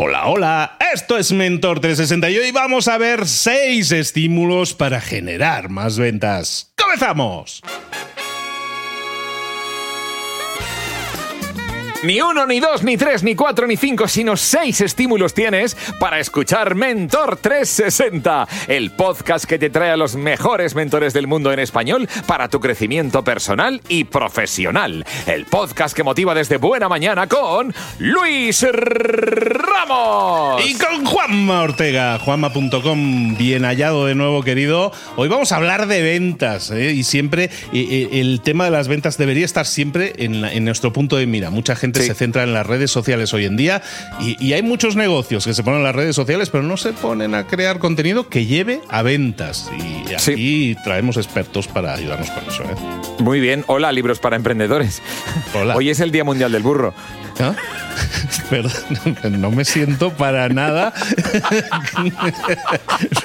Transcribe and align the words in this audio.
Hola, 0.00 0.28
hola, 0.28 0.76
esto 0.94 1.18
es 1.18 1.32
Mentor 1.32 1.80
360 1.80 2.30
y 2.30 2.38
hoy 2.38 2.52
vamos 2.52 2.86
a 2.86 2.98
ver 2.98 3.26
6 3.26 3.90
estímulos 3.90 4.72
para 4.72 5.00
generar 5.00 5.70
más 5.70 5.98
ventas. 5.98 6.72
¡Comenzamos! 6.80 7.60
Ni 12.04 12.20
uno, 12.20 12.46
ni 12.46 12.60
dos, 12.60 12.84
ni 12.84 12.96
tres, 12.96 13.24
ni 13.24 13.34
cuatro, 13.34 13.66
ni 13.66 13.76
cinco, 13.76 14.06
sino 14.06 14.36
seis 14.36 14.80
estímulos 14.80 15.34
tienes 15.34 15.76
para 15.98 16.20
escuchar 16.20 16.76
Mentor 16.76 17.38
360, 17.38 18.46
el 18.68 18.92
podcast 18.92 19.46
que 19.46 19.58
te 19.58 19.68
trae 19.68 19.90
a 19.90 19.96
los 19.96 20.14
mejores 20.14 20.76
mentores 20.76 21.12
del 21.12 21.26
mundo 21.26 21.52
en 21.52 21.58
español 21.58 22.08
para 22.26 22.48
tu 22.48 22.60
crecimiento 22.60 23.24
personal 23.24 23.82
y 23.88 24.04
profesional. 24.04 25.04
El 25.26 25.46
podcast 25.46 25.96
que 25.96 26.04
motiva 26.04 26.36
desde 26.36 26.58
buena 26.58 26.88
mañana 26.88 27.26
con 27.26 27.74
Luis 27.98 28.64
Ramos. 28.70 30.64
Y 30.64 30.74
con 30.74 31.04
Juanma 31.04 31.62
Ortega, 31.62 32.20
juanma.com, 32.20 33.36
bien 33.36 33.64
hallado 33.64 34.06
de 34.06 34.14
nuevo, 34.14 34.44
querido. 34.44 34.92
Hoy 35.16 35.26
vamos 35.26 35.50
a 35.50 35.56
hablar 35.56 35.88
de 35.88 36.00
ventas 36.00 36.70
¿eh? 36.70 36.92
y 36.92 37.02
siempre 37.02 37.46
eh, 37.46 37.50
eh, 37.72 38.08
el 38.20 38.40
tema 38.40 38.66
de 38.66 38.70
las 38.70 38.86
ventas 38.86 39.18
debería 39.18 39.44
estar 39.44 39.66
siempre 39.66 40.12
en, 40.18 40.44
en 40.44 40.64
nuestro 40.64 40.92
punto 40.92 41.16
de 41.16 41.26
mira. 41.26 41.50
Mucha 41.50 41.74
gente 41.74 41.87
se 41.94 42.14
centra 42.14 42.42
en 42.42 42.52
las 42.52 42.66
redes 42.66 42.90
sociales 42.90 43.32
hoy 43.34 43.44
en 43.44 43.56
día 43.56 43.82
y, 44.20 44.52
hay 44.52 44.62
muchos 44.62 44.96
negocios 44.96 45.44
que 45.44 45.54
se 45.54 45.62
ponen 45.62 45.80
en 45.80 45.84
las 45.84 45.94
redes 45.94 46.16
sociales, 46.16 46.50
pero 46.50 46.64
no 46.64 46.76
se 46.76 46.92
ponen 46.92 47.34
a 47.34 47.46
crear 47.46 47.78
contenido 47.78 48.28
que 48.28 48.46
lleve 48.46 48.80
a 48.88 49.02
ventas. 49.02 49.70
Y 49.76 50.14
aquí 50.14 50.76
traemos 50.82 51.16
expertos 51.16 51.68
para 51.68 51.94
ayudarnos 51.94 52.30
con 52.30 52.44
eso. 52.48 52.62
¿eh? 52.64 53.22
Muy 53.22 53.40
bien. 53.40 53.64
Hola, 53.66 53.92
libros 53.92 54.18
para 54.18 54.36
emprendedores. 54.36 55.02
Hola. 55.54 55.76
Hoy 55.76 55.90
es 55.90 56.00
el 56.00 56.10
Día 56.10 56.24
Mundial 56.24 56.50
del 56.50 56.62
Burro. 56.62 56.94
¿Ah? 57.40 57.54
Perdón, 58.50 59.40
no 59.40 59.50
me 59.50 59.64
siento 59.64 60.10
para 60.10 60.48
nada. 60.48 60.92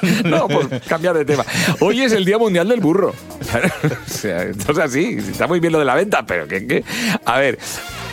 no, 0.26 0.48
por 0.48 0.82
cambiar 0.82 1.16
de 1.16 1.26
tema. 1.26 1.46
Hoy 1.80 2.02
es 2.02 2.12
el 2.12 2.26
Día 2.26 2.38
Mundial 2.38 2.68
del 2.68 2.80
Burro. 2.80 3.10
o 4.06 4.10
sea, 4.10 4.44
esto 4.44 4.72
es 4.72 4.78
así. 4.78 5.18
Está 5.18 5.48
muy 5.48 5.60
bien 5.60 5.74
lo 5.74 5.80
de 5.80 5.86
la 5.86 5.96
venta, 5.96 6.26
pero 6.26 6.48
¿qué? 6.48 6.68
qué? 6.68 6.84
A 7.26 7.40
ver, 7.40 7.58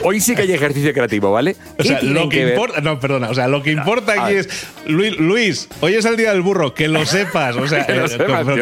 Hoy 0.03 0.21
sí 0.21 0.35
que 0.35 0.43
hay 0.43 0.53
ejercicio 0.53 0.93
creativo, 0.93 1.31
¿vale? 1.33 1.57
O 1.79 1.83
sea, 1.83 2.01
lo 2.03 2.29
que, 2.29 2.51
importa, 2.51 2.81
no, 2.81 2.99
perdona, 2.99 3.31
o 3.31 3.35
sea, 3.35 3.49
lo 3.49 3.63
que 3.63 3.73
importa 3.73 4.25
aquí 4.25 4.35
es 4.35 4.49
Luis, 4.87 5.69
hoy 5.81 5.95
es 5.95 6.05
el 6.05 6.17
día 6.17 6.33
del 6.33 6.43
burro, 6.43 6.75
que 6.75 6.89
lo 6.89 7.05
sepas, 7.07 7.57
o 7.57 7.67
sea, 7.69 7.87
eh, 7.89 8.09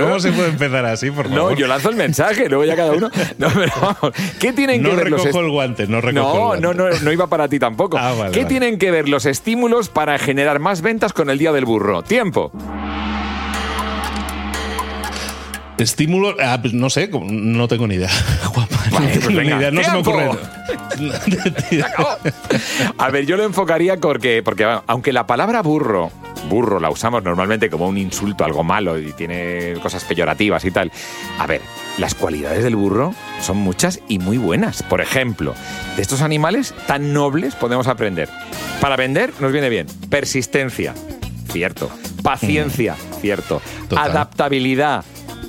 ¿cómo, 0.01 0.21
se 0.21 0.33
puede 0.33 0.49
empezar 0.51 0.85
así, 0.87 1.11
por 1.11 1.29
favor? 1.29 1.53
No, 1.53 1.57
yo 1.57 1.67
lanzo 1.67 1.91
el 1.91 1.97
mensaje, 1.97 2.49
luego 2.49 2.65
ya 2.65 2.77
cada 2.77 2.93
uno. 2.93 3.11
No, 3.39 3.49
pero 3.55 3.73
vamos, 3.81 4.17
¿qué 4.41 4.53
tienen 4.53 4.83
que 4.83 4.89
ver 4.95 5.11
los 5.11 5.23
recojo 5.23 5.41
el 5.41 5.51
guante, 5.51 5.87
no 5.87 6.01
recojo 6.01 6.57
no, 6.57 6.75
No, 6.75 6.89
no, 6.91 6.97
no 7.01 7.13
iba 7.13 7.27
para 7.29 7.49
ti 7.49 7.59
tampoco. 7.59 7.97
Ah, 7.99 8.31
¿Qué 8.33 8.45
tienen 8.45 8.79
que 8.79 8.91
ver 8.91 9.09
los 9.09 9.27
estímulos 9.27 9.89
para 9.89 10.19
generar 10.19 10.59
más 10.59 10.83
ventas 10.83 11.13
con 11.13 11.31
el 11.31 11.39
día 11.39 11.53
del 11.53 11.65
burro? 11.65 12.03
Tiempo. 12.03 12.53
Estímulo, 15.79 16.35
ah, 16.43 16.59
pues 16.61 16.75
no 16.75 16.91
sé, 16.91 17.09
no 17.09 17.69
tengo 17.69 17.87
ni 17.87 17.95
idea. 17.95 18.11
no 18.93 19.09
tengo 19.21 19.43
ni 19.43 19.49
idea, 19.49 19.71
no 19.71 19.83
se 19.83 19.91
me 19.91 19.99
ocurre. 19.99 20.31
A 22.99 23.11
ver, 23.11 23.27
yo 23.27 23.37
lo 23.37 23.45
enfocaría 23.45 23.97
porque, 23.97 24.43
porque 24.43 24.67
aunque 24.87 25.13
la 25.13 25.27
palabra 25.27 25.63
burro, 25.63 26.11
burro 26.49 26.81
la 26.81 26.91
usamos 26.91 27.23
normalmente 27.23 27.71
como 27.71 27.87
un 27.87 27.99
insulto, 27.99 28.45
algo 28.45 28.65
malo 28.65 28.99
y 28.99 29.13
tiene 29.13 29.75
cosas 29.83 30.05
peyorativas 30.05 30.65
y 30.65 30.71
tal. 30.71 30.91
A 31.39 31.47
ver, 31.47 31.61
las 31.99 32.15
cualidades 32.15 32.65
del 32.65 32.77
burro 32.77 33.15
son 33.41 33.59
muchas 33.59 34.01
y 34.09 34.19
muy 34.19 34.39
buenas. 34.39 34.83
Por 34.83 35.01
ejemplo, 35.01 35.55
de 35.97 36.03
estos 36.03 36.23
animales 36.23 36.75
tan 36.87 37.13
nobles 37.13 37.55
podemos 37.55 37.87
aprender. 37.87 38.29
Para 38.81 38.97
vender 38.97 39.33
nos 39.41 39.53
viene 39.53 39.69
bien 39.69 39.87
persistencia, 40.11 40.95
cierto. 41.51 41.91
Paciencia, 42.23 42.95
mm. 42.95 43.21
cierto. 43.21 43.63
Adaptabilidad, 43.97 45.05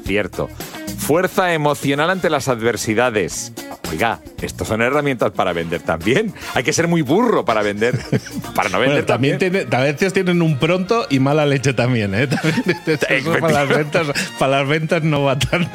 cierto. 0.10 0.50
Fuerza 0.98 1.54
emocional 1.54 2.10
ante 2.10 2.32
las 2.32 2.48
adversidades. 2.48 3.54
Oiga, 3.92 4.20
estos 4.42 4.68
son 4.68 4.82
herramientas 4.82 5.32
para 5.32 5.54
vender 5.54 5.82
también. 5.82 6.34
Hay 6.56 6.64
que 6.64 6.74
ser 6.74 6.88
muy 6.88 7.04
burro 7.04 7.46
para 7.46 7.62
vender. 7.62 8.00
para 8.56 8.70
no 8.70 8.80
vender 8.80 9.06
también. 9.06 9.38
también. 9.38 9.68
a 9.72 9.80
veces 9.82 10.12
tienen 10.14 10.42
un 10.42 10.58
pronto 10.58 11.06
y 11.12 11.20
mala 11.20 11.46
leche 11.46 11.74
también, 11.74 12.16
¿eh? 12.16 12.28
para, 13.40 13.52
las 13.52 13.70
ventas, 13.78 14.08
para 14.40 14.60
las 14.60 14.68
ventas 14.68 15.04
no 15.04 15.24
va 15.24 15.38
tanto. 15.38 15.70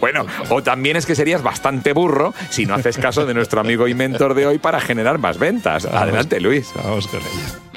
Bueno, 0.00 0.26
o 0.50 0.62
también 0.62 0.96
es 0.96 1.06
que 1.06 1.14
serías 1.14 1.42
bastante 1.42 1.94
burro 1.94 2.34
si 2.50 2.66
no 2.66 2.74
haces 2.74 2.98
caso 2.98 3.24
de 3.24 3.32
nuestro 3.32 3.58
amigo 3.58 3.88
y 3.88 3.94
mentor 3.94 4.34
de 4.34 4.46
hoy 4.46 4.58
para 4.58 4.80
generar 4.82 5.16
más 5.16 5.38
ventas. 5.38 5.86
Adelante, 5.86 6.40
Luis. 6.40 6.70
Vamos 6.76 7.06
con 7.06 7.20
ella. 7.20 7.71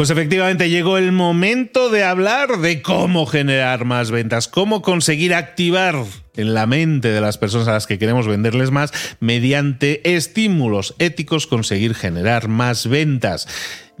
Pues 0.00 0.08
efectivamente 0.08 0.70
llegó 0.70 0.96
el 0.96 1.12
momento 1.12 1.90
de 1.90 2.04
hablar 2.04 2.56
de 2.60 2.80
cómo 2.80 3.26
generar 3.26 3.84
más 3.84 4.10
ventas, 4.10 4.48
cómo 4.48 4.80
conseguir 4.80 5.34
activar 5.34 6.06
en 6.36 6.54
la 6.54 6.66
mente 6.66 7.08
de 7.08 7.20
las 7.20 7.36
personas 7.36 7.68
a 7.68 7.74
las 7.74 7.86
que 7.86 7.98
queremos 7.98 8.26
venderles 8.26 8.70
más 8.70 8.94
mediante 9.20 10.14
estímulos 10.14 10.94
éticos 10.98 11.46
conseguir 11.46 11.94
generar 11.94 12.48
más 12.48 12.88
ventas. 12.88 13.46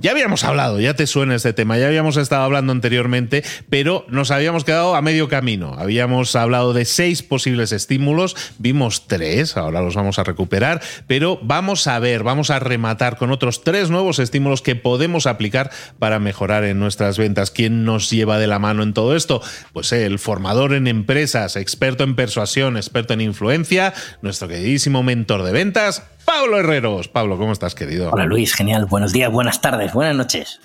Ya 0.00 0.12
habíamos 0.12 0.44
hablado, 0.44 0.80
ya 0.80 0.94
te 0.94 1.06
suena 1.06 1.34
este 1.34 1.52
tema, 1.52 1.76
ya 1.76 1.86
habíamos 1.86 2.16
estado 2.16 2.42
hablando 2.42 2.72
anteriormente, 2.72 3.44
pero 3.68 4.06
nos 4.08 4.30
habíamos 4.30 4.64
quedado 4.64 4.94
a 4.94 5.02
medio 5.02 5.28
camino. 5.28 5.74
Habíamos 5.76 6.34
hablado 6.36 6.72
de 6.72 6.86
seis 6.86 7.22
posibles 7.22 7.70
estímulos, 7.70 8.34
vimos 8.56 9.06
tres, 9.08 9.58
ahora 9.58 9.82
los 9.82 9.96
vamos 9.96 10.18
a 10.18 10.24
recuperar, 10.24 10.80
pero 11.06 11.38
vamos 11.42 11.86
a 11.86 11.98
ver, 11.98 12.22
vamos 12.22 12.48
a 12.48 12.58
rematar 12.58 13.18
con 13.18 13.30
otros 13.30 13.62
tres 13.62 13.90
nuevos 13.90 14.20
estímulos 14.20 14.62
que 14.62 14.74
podemos 14.74 15.26
aplicar 15.26 15.70
para 15.98 16.18
mejorar 16.18 16.64
en 16.64 16.78
nuestras 16.78 17.18
ventas. 17.18 17.50
¿Quién 17.50 17.84
nos 17.84 18.08
lleva 18.08 18.38
de 18.38 18.46
la 18.46 18.58
mano 18.58 18.82
en 18.82 18.94
todo 18.94 19.14
esto? 19.14 19.42
Pues 19.74 19.92
el 19.92 20.18
formador 20.18 20.72
en 20.72 20.86
empresas, 20.86 21.56
experto 21.56 22.04
en 22.04 22.16
persuasión, 22.16 22.78
experto 22.78 23.12
en 23.12 23.20
influencia, 23.20 23.92
nuestro 24.22 24.48
queridísimo 24.48 25.02
mentor 25.02 25.42
de 25.42 25.52
ventas, 25.52 26.04
Pablo 26.24 26.58
Herreros. 26.58 27.08
Pablo, 27.08 27.38
¿cómo 27.38 27.52
estás, 27.52 27.74
querido? 27.74 28.10
Hola 28.10 28.24
Luis, 28.24 28.54
genial. 28.54 28.86
Buenos 28.86 29.12
días, 29.12 29.30
buenas 29.30 29.60
tardes, 29.60 29.92
buenas 29.92 30.16
noches. 30.16 30.60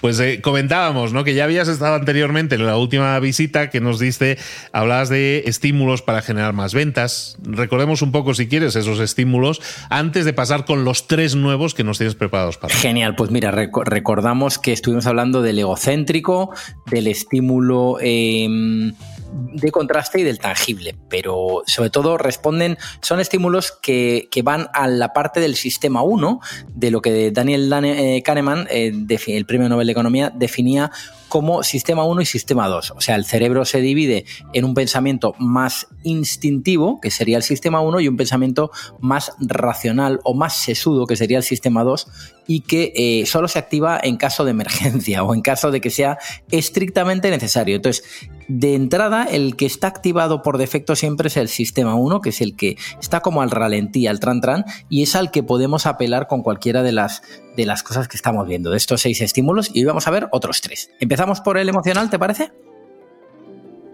Pues 0.00 0.18
eh, 0.20 0.40
comentábamos, 0.40 1.12
¿no? 1.12 1.24
Que 1.24 1.34
ya 1.34 1.44
habías 1.44 1.68
estado 1.68 1.94
anteriormente 1.94 2.54
en 2.54 2.66
la 2.66 2.76
última 2.76 3.18
visita 3.20 3.70
que 3.70 3.80
nos 3.80 3.98
diste, 3.98 4.38
hablabas 4.72 5.08
de 5.08 5.44
estímulos 5.46 6.02
para 6.02 6.22
generar 6.22 6.52
más 6.52 6.74
ventas. 6.74 7.36
Recordemos 7.42 8.02
un 8.02 8.12
poco, 8.12 8.34
si 8.34 8.48
quieres, 8.48 8.76
esos 8.76 9.00
estímulos 9.00 9.60
antes 9.88 10.24
de 10.24 10.32
pasar 10.32 10.64
con 10.64 10.84
los 10.84 11.06
tres 11.06 11.34
nuevos 11.36 11.74
que 11.74 11.84
nos 11.84 11.98
tienes 11.98 12.14
preparados 12.14 12.56
para. 12.56 12.74
Genial, 12.74 13.14
pues 13.14 13.30
mira, 13.30 13.50
recordamos 13.50 14.58
que 14.58 14.72
estuvimos 14.72 15.06
hablando 15.06 15.42
del 15.42 15.58
egocéntrico, 15.58 16.52
del 16.90 17.06
estímulo. 17.06 17.98
Em, 18.00 18.94
de 19.32 19.70
contraste 19.70 20.20
y 20.20 20.22
del 20.22 20.38
tangible, 20.38 20.96
pero 21.08 21.62
sobre 21.66 21.90
todo 21.90 22.18
responden, 22.18 22.78
son 23.00 23.20
estímulos 23.20 23.72
que, 23.82 24.28
van 24.42 24.68
a 24.72 24.88
la 24.88 25.12
parte 25.12 25.40
del 25.40 25.54
sistema 25.54 26.02
1 26.02 26.40
de 26.68 26.90
lo 26.90 27.02
que 27.02 27.30
Daniel 27.30 27.72
eh, 27.84 28.22
Kahneman, 28.22 28.66
eh, 28.70 28.92
el 29.26 29.46
premio 29.46 29.68
Nobel 29.68 29.86
de 29.86 29.92
Economía, 29.92 30.32
definía 30.34 30.90
como 31.30 31.62
sistema 31.62 32.04
1 32.04 32.20
y 32.20 32.26
sistema 32.26 32.68
2. 32.68 32.90
O 32.96 33.00
sea, 33.00 33.14
el 33.14 33.24
cerebro 33.24 33.64
se 33.64 33.80
divide 33.80 34.26
en 34.52 34.66
un 34.66 34.74
pensamiento 34.74 35.34
más 35.38 35.86
instintivo, 36.02 37.00
que 37.00 37.10
sería 37.10 37.38
el 37.38 37.42
sistema 37.42 37.80
1, 37.80 38.00
y 38.00 38.08
un 38.08 38.18
pensamiento 38.18 38.70
más 39.00 39.32
racional 39.40 40.20
o 40.24 40.34
más 40.34 40.56
sesudo, 40.56 41.06
que 41.06 41.16
sería 41.16 41.38
el 41.38 41.44
sistema 41.44 41.84
2, 41.84 42.08
y 42.46 42.62
que 42.62 42.92
eh, 42.96 43.26
solo 43.26 43.46
se 43.46 43.60
activa 43.60 44.00
en 44.02 44.16
caso 44.16 44.44
de 44.44 44.50
emergencia 44.50 45.22
o 45.24 45.34
en 45.34 45.40
caso 45.40 45.70
de 45.70 45.80
que 45.80 45.88
sea 45.88 46.18
estrictamente 46.50 47.30
necesario. 47.30 47.76
Entonces, 47.76 48.04
de 48.48 48.74
entrada, 48.74 49.22
el 49.22 49.54
que 49.54 49.66
está 49.66 49.86
activado 49.86 50.42
por 50.42 50.58
defecto 50.58 50.96
siempre 50.96 51.28
es 51.28 51.36
el 51.36 51.48
sistema 51.48 51.94
1, 51.94 52.20
que 52.20 52.30
es 52.30 52.40
el 52.40 52.56
que 52.56 52.76
está 53.00 53.20
como 53.20 53.42
al 53.42 53.52
ralentí, 53.52 54.08
al 54.08 54.18
tran 54.18 54.40
tran, 54.40 54.64
y 54.88 55.04
es 55.04 55.14
al 55.14 55.30
que 55.30 55.44
podemos 55.44 55.86
apelar 55.86 56.26
con 56.26 56.42
cualquiera 56.42 56.82
de 56.82 56.90
las, 56.90 57.22
de 57.56 57.66
las 57.66 57.84
cosas 57.84 58.08
que 58.08 58.16
estamos 58.16 58.48
viendo, 58.48 58.70
de 58.70 58.78
estos 58.78 59.02
seis 59.02 59.20
estímulos, 59.20 59.70
y 59.72 59.80
hoy 59.80 59.84
vamos 59.84 60.08
a 60.08 60.10
ver 60.10 60.28
otros 60.32 60.60
tres. 60.60 60.90
Empezamos 60.98 61.19
por 61.42 61.58
el 61.58 61.68
emocional, 61.68 62.10
¿te 62.10 62.18
parece? 62.18 62.50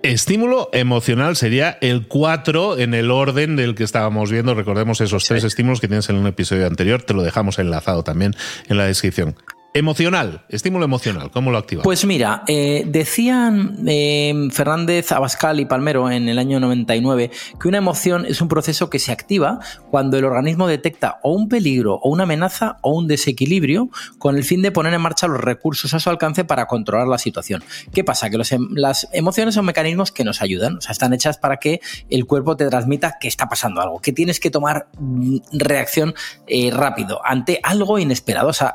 Estímulo 0.02 0.68
emocional 0.72 1.36
sería 1.36 1.78
el 1.80 2.06
4 2.06 2.78
en 2.78 2.94
el 2.94 3.10
orden 3.10 3.56
del 3.56 3.74
que 3.74 3.82
estábamos 3.82 4.30
viendo. 4.30 4.54
Recordemos 4.54 5.00
esos 5.00 5.24
tres 5.24 5.42
estímulos 5.42 5.80
que 5.80 5.88
tienes 5.88 6.08
en 6.08 6.16
un 6.16 6.28
episodio 6.28 6.66
anterior. 6.66 7.02
Te 7.02 7.14
lo 7.14 7.22
dejamos 7.22 7.58
enlazado 7.58 8.04
también 8.04 8.34
en 8.68 8.76
la 8.76 8.84
descripción. 8.84 9.34
Emocional, 9.76 10.40
estímulo 10.48 10.86
emocional, 10.86 11.30
¿cómo 11.30 11.50
lo 11.50 11.58
activa? 11.58 11.82
Pues 11.82 12.06
mira, 12.06 12.44
eh, 12.46 12.84
decían 12.86 13.76
eh, 13.86 14.48
Fernández, 14.50 15.12
Abascal 15.12 15.60
y 15.60 15.66
Palmero 15.66 16.10
en 16.10 16.30
el 16.30 16.38
año 16.38 16.58
99 16.60 17.30
que 17.60 17.68
una 17.68 17.76
emoción 17.76 18.24
es 18.24 18.40
un 18.40 18.48
proceso 18.48 18.88
que 18.88 18.98
se 18.98 19.12
activa 19.12 19.60
cuando 19.90 20.16
el 20.16 20.24
organismo 20.24 20.66
detecta 20.66 21.18
o 21.22 21.34
un 21.34 21.50
peligro 21.50 21.96
o 21.96 22.08
una 22.08 22.22
amenaza 22.22 22.78
o 22.80 22.96
un 22.96 23.06
desequilibrio 23.06 23.90
con 24.16 24.36
el 24.36 24.44
fin 24.44 24.62
de 24.62 24.72
poner 24.72 24.94
en 24.94 25.02
marcha 25.02 25.26
los 25.26 25.42
recursos 25.42 25.92
a 25.92 26.00
su 26.00 26.08
alcance 26.08 26.46
para 26.46 26.64
controlar 26.64 27.06
la 27.06 27.18
situación. 27.18 27.62
¿Qué 27.92 28.02
pasa? 28.02 28.30
Que 28.30 28.36
em, 28.36 28.68
las 28.70 29.06
emociones 29.12 29.56
son 29.56 29.66
mecanismos 29.66 30.10
que 30.10 30.24
nos 30.24 30.40
ayudan, 30.40 30.78
o 30.78 30.80
sea, 30.80 30.92
están 30.92 31.12
hechas 31.12 31.36
para 31.36 31.58
que 31.58 31.80
el 32.08 32.24
cuerpo 32.24 32.56
te 32.56 32.66
transmita 32.70 33.18
que 33.20 33.28
está 33.28 33.46
pasando 33.46 33.82
algo, 33.82 34.00
que 34.00 34.14
tienes 34.14 34.40
que 34.40 34.50
tomar 34.50 34.88
mm, 34.98 35.36
reacción 35.52 36.14
eh, 36.46 36.70
rápido 36.72 37.20
ante 37.22 37.60
algo 37.62 37.98
inesperado. 37.98 38.48
O 38.48 38.54
sea, 38.54 38.74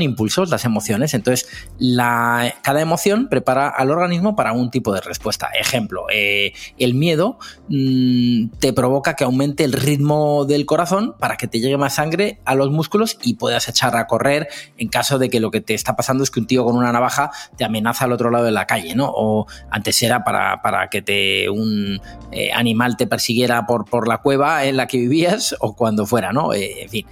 impulsos, 0.00 0.48
las 0.48 0.64
emociones. 0.64 1.12
Entonces, 1.12 1.48
la, 1.78 2.54
cada 2.62 2.80
emoción 2.80 3.28
prepara 3.28 3.68
al 3.68 3.90
organismo 3.90 4.36
para 4.36 4.52
un 4.52 4.70
tipo 4.70 4.94
de 4.94 5.00
respuesta. 5.00 5.48
Ejemplo, 5.48 6.06
eh, 6.12 6.52
el 6.78 6.94
miedo 6.94 7.38
mm, 7.68 8.58
te 8.58 8.72
provoca 8.72 9.14
que 9.14 9.24
aumente 9.24 9.64
el 9.64 9.72
ritmo 9.72 10.44
del 10.44 10.64
corazón 10.64 11.14
para 11.18 11.36
que 11.36 11.48
te 11.48 11.60
llegue 11.60 11.76
más 11.76 11.96
sangre 11.96 12.40
a 12.44 12.54
los 12.54 12.70
músculos 12.70 13.18
y 13.22 13.34
puedas 13.34 13.68
echar 13.68 13.96
a 13.96 14.06
correr 14.06 14.48
en 14.78 14.88
caso 14.88 15.18
de 15.18 15.28
que 15.28 15.40
lo 15.40 15.50
que 15.50 15.60
te 15.60 15.74
está 15.74 15.96
pasando 15.96 16.22
es 16.22 16.30
que 16.30 16.40
un 16.40 16.46
tío 16.46 16.64
con 16.64 16.76
una 16.76 16.92
navaja 16.92 17.30
te 17.56 17.64
amenaza 17.64 18.04
al 18.04 18.12
otro 18.12 18.30
lado 18.30 18.44
de 18.44 18.52
la 18.52 18.66
calle, 18.66 18.94
¿no? 18.94 19.12
O 19.14 19.46
antes 19.70 20.02
era 20.02 20.24
para, 20.24 20.62
para 20.62 20.88
que 20.88 21.02
te 21.02 21.50
un 21.50 22.00
eh, 22.30 22.52
animal 22.52 22.96
te 22.96 23.06
persiguiera 23.06 23.66
por, 23.66 23.84
por 23.84 24.08
la 24.08 24.18
cueva 24.18 24.64
en 24.64 24.76
la 24.76 24.86
que 24.86 24.98
vivías 24.98 25.54
o 25.60 25.74
cuando 25.74 26.06
fuera, 26.06 26.32
¿no? 26.32 26.52
Eh, 26.52 26.82
en 26.82 26.88
fin, 26.88 27.06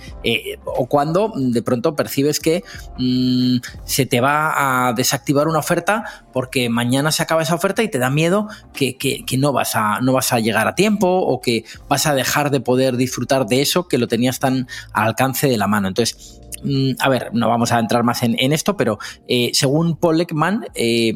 o 0.65 0.87
cuando 0.87 1.33
de 1.35 1.63
pronto 1.63 1.97
percibes 1.97 2.41
que 2.41 2.63
Mm, 2.99 3.59
se 3.85 4.07
te 4.07 4.21
va 4.21 4.89
a 4.89 4.93
desactivar 4.93 5.49
una 5.49 5.59
oferta 5.59 6.05
porque 6.33 6.69
mañana 6.69 7.13
se 7.13 7.23
acaba 7.23 7.43
esa 7.43 7.55
oferta 7.55 7.83
y 7.83 7.89
te 7.89 7.99
da 7.99 8.11
miedo 8.11 8.49
que, 8.73 8.97
no, 9.39 9.53
vas 9.53 9.77
a, 9.77 10.01
no 10.01 10.13
vas 10.13 10.33
a 10.33 10.41
llegar 10.41 10.69
a 10.69 10.75
tiempo 10.75 11.09
o 11.09 11.41
que 11.41 11.65
vas 11.89 12.07
a 12.07 12.15
dejar 12.15 12.51
de 12.51 12.61
poder 12.61 12.97
disfrutar 12.97 13.47
de 13.47 13.63
eso 13.63 13.89
que 13.89 13.99
lo 13.99 14.09
tenías 14.09 14.39
tan 14.39 14.69
al 14.93 15.09
alcance 15.09 15.49
de 15.49 15.57
la 15.57 15.67
mano. 15.67 15.89
Entonces, 15.89 16.41
Mm, 16.63 16.93
a 16.99 17.09
ver, 17.09 17.31
no 17.33 17.49
vamos 17.49 17.73
a 17.73 17.79
entrar 17.79 18.05
más 18.05 18.23
en, 18.23 18.53
esto, 18.53 18.77
pero 18.77 18.99
eh, 19.29 19.51
según 19.55 19.97
Paul 19.97 20.21
Ekman, 20.21 20.67
eh, 20.75 21.13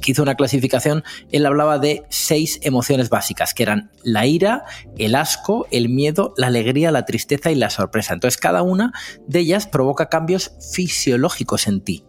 que 0.00 0.12
hizo 0.12 0.22
una 0.22 0.34
clasificación, 0.34 1.04
él 1.30 1.46
hablaba 1.46 1.78
de 1.78 2.02
seis 2.08 2.58
emociones 2.62 3.08
básicas, 3.08 3.54
que 3.54 3.62
eran 3.62 3.90
la 4.02 4.26
ira, 4.26 4.64
el 4.98 5.14
asco, 5.14 5.66
el 5.70 5.88
miedo, 5.88 6.34
la 6.36 6.48
alegría, 6.48 6.90
la 6.90 7.04
tristeza 7.04 7.50
y 7.50 7.54
la 7.54 7.70
sorpresa. 7.70 8.14
Entonces, 8.14 8.38
cada 8.40 8.62
una 8.62 8.92
de 9.26 9.40
ellas 9.40 9.66
provoca 9.66 10.08
cambios 10.08 10.52
fisiológicos 10.72 11.66
en 11.66 11.80
ti 11.80 12.04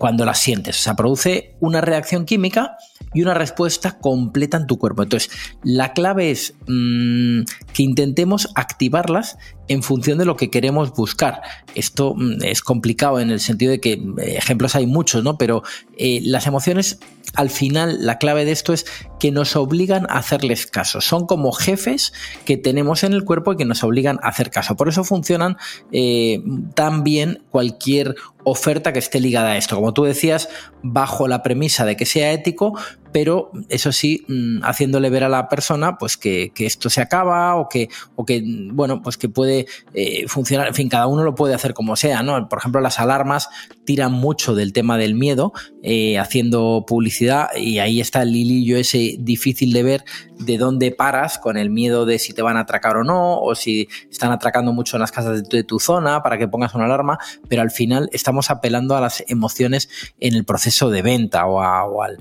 cuando 0.00 0.24
las 0.24 0.38
sientes. 0.38 0.80
O 0.80 0.82
sea, 0.82 0.94
produce 0.96 1.56
una 1.60 1.82
reacción 1.82 2.24
química 2.24 2.78
y 3.12 3.20
una 3.20 3.34
respuesta 3.34 3.98
completa 3.98 4.56
en 4.56 4.66
tu 4.66 4.78
cuerpo. 4.78 5.02
Entonces, 5.02 5.30
la 5.62 5.92
clave 5.92 6.30
es 6.30 6.54
mm, 6.66 7.42
que 7.74 7.82
intentemos 7.82 8.48
activarlas 8.54 9.36
en 9.68 9.82
función 9.82 10.16
de 10.16 10.24
lo 10.24 10.36
que 10.36 10.50
queremos 10.50 10.94
buscar. 10.94 11.42
Esto 11.74 12.14
mm, 12.16 12.44
es 12.44 12.62
complicado 12.62 13.20
en 13.20 13.30
el 13.30 13.40
sentido 13.40 13.72
de 13.72 13.80
que 13.80 13.92
eh, 13.92 14.36
ejemplos 14.38 14.74
hay 14.74 14.86
muchos, 14.86 15.22
¿no? 15.22 15.36
Pero 15.36 15.62
eh, 15.98 16.20
las 16.22 16.46
emociones, 16.46 16.98
al 17.34 17.50
final, 17.50 18.04
la 18.04 18.18
clave 18.18 18.44
de 18.44 18.52
esto 18.52 18.72
es 18.72 18.86
que 19.18 19.30
nos 19.30 19.54
obligan 19.54 20.06
a 20.10 20.18
hacerles 20.18 20.66
caso. 20.66 21.00
Son 21.00 21.26
como 21.26 21.52
jefes 21.52 22.12
que 22.44 22.56
tenemos 22.56 23.04
en 23.04 23.12
el 23.12 23.24
cuerpo 23.24 23.52
y 23.52 23.56
que 23.56 23.64
nos 23.64 23.84
obligan 23.84 24.18
a 24.22 24.28
hacer 24.28 24.50
caso. 24.50 24.76
Por 24.76 24.88
eso 24.88 25.04
funcionan 25.04 25.56
eh, 25.92 26.42
tan 26.74 27.04
bien 27.04 27.44
cualquier 27.50 28.16
oferta 28.44 28.92
que 28.92 28.98
esté 28.98 29.20
ligada 29.20 29.50
a 29.50 29.56
esto. 29.56 29.76
Como 29.76 29.92
tú 29.92 30.04
decías, 30.04 30.48
bajo 30.82 31.28
la 31.28 31.42
premisa 31.42 31.84
de 31.84 31.96
que 31.96 32.06
sea 32.06 32.32
ético, 32.32 32.76
pero 33.12 33.50
eso 33.68 33.92
sí, 33.92 34.24
mm, 34.28 34.62
haciéndole 34.62 35.10
ver 35.10 35.24
a 35.24 35.28
la 35.28 35.48
persona 35.48 35.96
pues 35.98 36.16
que, 36.16 36.52
esto 36.58 36.90
se 36.90 37.00
acaba 37.00 37.56
o 37.56 37.68
que, 37.68 37.88
o 38.16 38.24
que, 38.24 38.42
bueno, 38.72 39.02
pues 39.02 39.16
que 39.16 39.28
puede 39.28 39.66
eh, 39.94 40.26
funcionar, 40.28 40.68
en 40.68 40.74
fin, 40.74 40.88
cada 40.88 41.06
uno 41.06 41.24
lo 41.24 41.34
puede 41.34 41.54
hacer 41.54 41.74
como 41.74 41.96
sea, 41.96 42.22
¿no? 42.22 42.48
Por 42.48 42.58
ejemplo, 42.58 42.80
las 42.80 43.00
alarmas 43.00 43.48
tiran 43.84 44.12
mucho 44.12 44.54
del 44.54 44.72
tema 44.72 44.98
del 44.98 45.14
miedo, 45.14 45.52
eh, 45.82 46.18
haciendo 46.18 46.84
publicidad, 46.86 47.48
y 47.56 47.78
ahí 47.78 48.00
está 48.00 48.22
el 48.22 48.36
hilillo 48.36 48.76
ese 48.76 49.16
difícil 49.18 49.72
de 49.72 49.82
ver 49.82 50.04
de 50.40 50.58
dónde 50.58 50.90
paras 50.90 51.38
con 51.38 51.56
el 51.56 51.70
miedo 51.70 52.06
de 52.06 52.18
si 52.18 52.32
te 52.32 52.42
van 52.42 52.56
a 52.56 52.60
atracar 52.60 52.96
o 52.96 53.04
no, 53.04 53.40
o 53.40 53.54
si 53.54 53.88
están 54.10 54.32
atracando 54.32 54.72
mucho 54.72 54.96
en 54.96 55.00
las 55.00 55.12
casas 55.12 55.48
de 55.48 55.64
tu, 55.64 55.78
zona 55.78 56.22
para 56.22 56.38
que 56.38 56.48
pongas 56.48 56.74
una 56.74 56.86
alarma, 56.86 57.18
pero 57.48 57.62
al 57.62 57.70
final 57.70 58.08
estamos 58.12 58.50
apelando 58.50 58.96
a 58.96 59.00
las 59.00 59.22
emociones 59.28 59.88
en 60.18 60.34
el 60.34 60.44
proceso 60.44 60.90
de 60.90 61.02
venta 61.02 61.46
o, 61.46 62.02
al, 62.02 62.18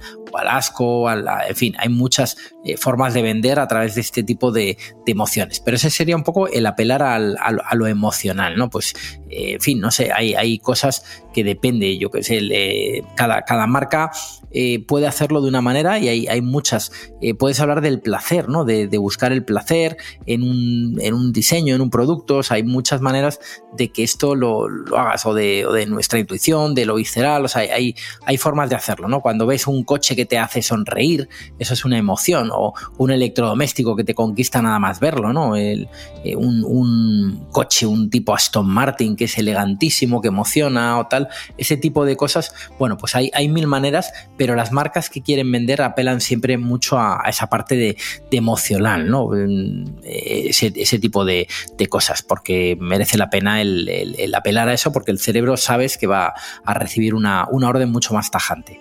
asco, 0.48 1.10
en 1.12 1.56
fin, 1.56 1.76
hay 1.78 1.90
muchas 1.90 2.38
eh, 2.66 2.78
formas 2.78 3.14
de 3.14 3.22
vender 3.22 3.60
a 3.60 3.68
través 3.68 3.96
de 3.96 4.02
este 4.02 4.24
tipo 4.24 4.52
de, 4.52 4.78
emociones, 5.06 5.60
pero 5.60 5.76
ese 5.76 5.90
sería 5.90 6.16
un 6.16 6.24
poco 6.24 6.48
el 6.48 6.68
apelar 6.68 7.02
al, 7.02 7.36
a 7.40 7.76
lo 7.76 7.88
emocional, 7.88 8.56
¿no? 8.56 8.70
Pues, 8.70 8.94
eh, 9.32 9.54
en 9.54 9.60
fin, 9.60 9.80
no 9.80 9.90
sé, 9.90 10.12
hay, 10.14 10.36
hay 10.36 10.60
cosas 10.60 11.04
que 11.34 11.44
depende, 11.44 11.98
yo 11.98 12.12
que 12.12 12.22
sé, 12.22 13.04
cada, 13.16 13.42
cada 13.42 13.66
marca 13.66 14.12
eh, 14.52 14.86
puede 14.86 15.08
hacerlo 15.08 15.42
de 15.42 15.48
una 15.48 15.62
manera 15.62 15.98
y 15.98 16.10
hay, 16.10 16.28
hay 16.28 16.42
muchas. 16.42 16.92
Puedes 17.40 17.60
hablar 17.60 17.82
del 17.82 18.02
placer, 18.02 18.50
¿no? 18.50 18.66
De, 18.66 18.88
buscar 19.00 19.32
el 19.32 19.44
placer 19.44 19.98
en 20.28 20.44
un, 20.44 21.00
en 21.02 21.14
un, 21.16 21.32
diseño, 21.34 21.74
en 21.74 21.82
un 21.82 21.90
producto. 21.90 22.42
hay 22.50 22.64
muchas 22.64 23.02
maneras 23.02 23.40
de 23.76 23.92
que 23.92 24.04
esto 24.04 24.36
lo, 24.36 24.68
hagas, 24.96 25.26
o 25.26 25.34
de, 25.34 25.66
de, 25.74 25.86
nuestra 25.88 26.20
intuición, 26.20 26.76
de 26.76 26.86
lo 26.86 26.96
visceral. 26.96 27.46
O 27.46 27.48
sea, 27.48 27.62
hay, 27.62 27.96
hay 28.26 28.38
formas 28.38 28.70
de 28.70 28.76
hacerlo, 28.76 29.08
¿no? 29.08 29.22
Cuando 29.22 29.48
ves 29.48 29.66
un 29.66 29.84
coche 29.84 30.16
que 30.16 30.26
te 30.26 30.38
hace 30.38 30.62
sonreír, 30.62 31.30
eso 31.58 31.74
es 31.74 31.86
una 31.86 31.98
emoción, 31.98 32.49
o 32.52 32.74
un 32.98 33.12
electrodoméstico 33.12 33.96
que 33.96 34.04
te 34.04 34.14
conquista 34.14 34.62
nada 34.62 34.80
más 34.80 35.00
verlo, 35.00 35.34
¿no? 35.34 35.56
Eh, 35.56 35.88
un, 36.36 37.48
coche, 37.52 37.86
un 37.86 38.10
tipo 38.10 38.34
Aston 38.34 38.68
Martin 38.68 39.16
que 39.16 39.26
es 39.26 39.38
elegantísimo, 39.38 40.22
que 40.22 40.28
emociona 40.30 41.00
o 41.00 41.08
tal, 41.08 41.30
ese 41.58 41.78
tipo 41.78 42.06
de 42.06 42.16
cosas, 42.16 42.54
bueno, 42.78 42.98
pues 42.98 43.16
hay, 43.16 43.32
hay 43.34 43.48
mil 43.48 43.68
maneras, 43.68 44.12
pero 44.38 44.56
las 44.56 44.72
marcas 44.72 45.10
que 45.10 45.22
quieren 45.22 45.52
vender 45.52 45.82
apelan 45.82 46.22
siempre 46.22 46.58
mucho 46.58 46.98
a, 46.98 47.24
esa 47.28 47.48
parte 47.48 47.76
de, 47.76 47.98
emocional, 48.32 49.10
¿no? 49.10 49.36
Eh, 49.36 50.50
ese, 50.50 51.00
tipo 51.00 51.26
de, 51.26 51.48
cosas, 51.90 52.22
porque 52.22 52.78
merece 52.80 53.18
la 53.18 53.30
pena 53.30 53.62
el, 53.62 54.34
apelar 54.36 54.70
a 54.70 54.74
eso, 54.74 54.92
porque 54.92 55.12
el 55.12 55.20
cerebro 55.20 55.58
sabes 55.58 55.98
que 55.98 56.08
va 56.08 56.34
a 56.64 56.74
recibir 56.74 57.16
una, 57.16 57.48
una 57.52 57.70
orden 57.70 57.92
mucho 57.92 58.14
más 58.14 58.32
tajante. 58.32 58.80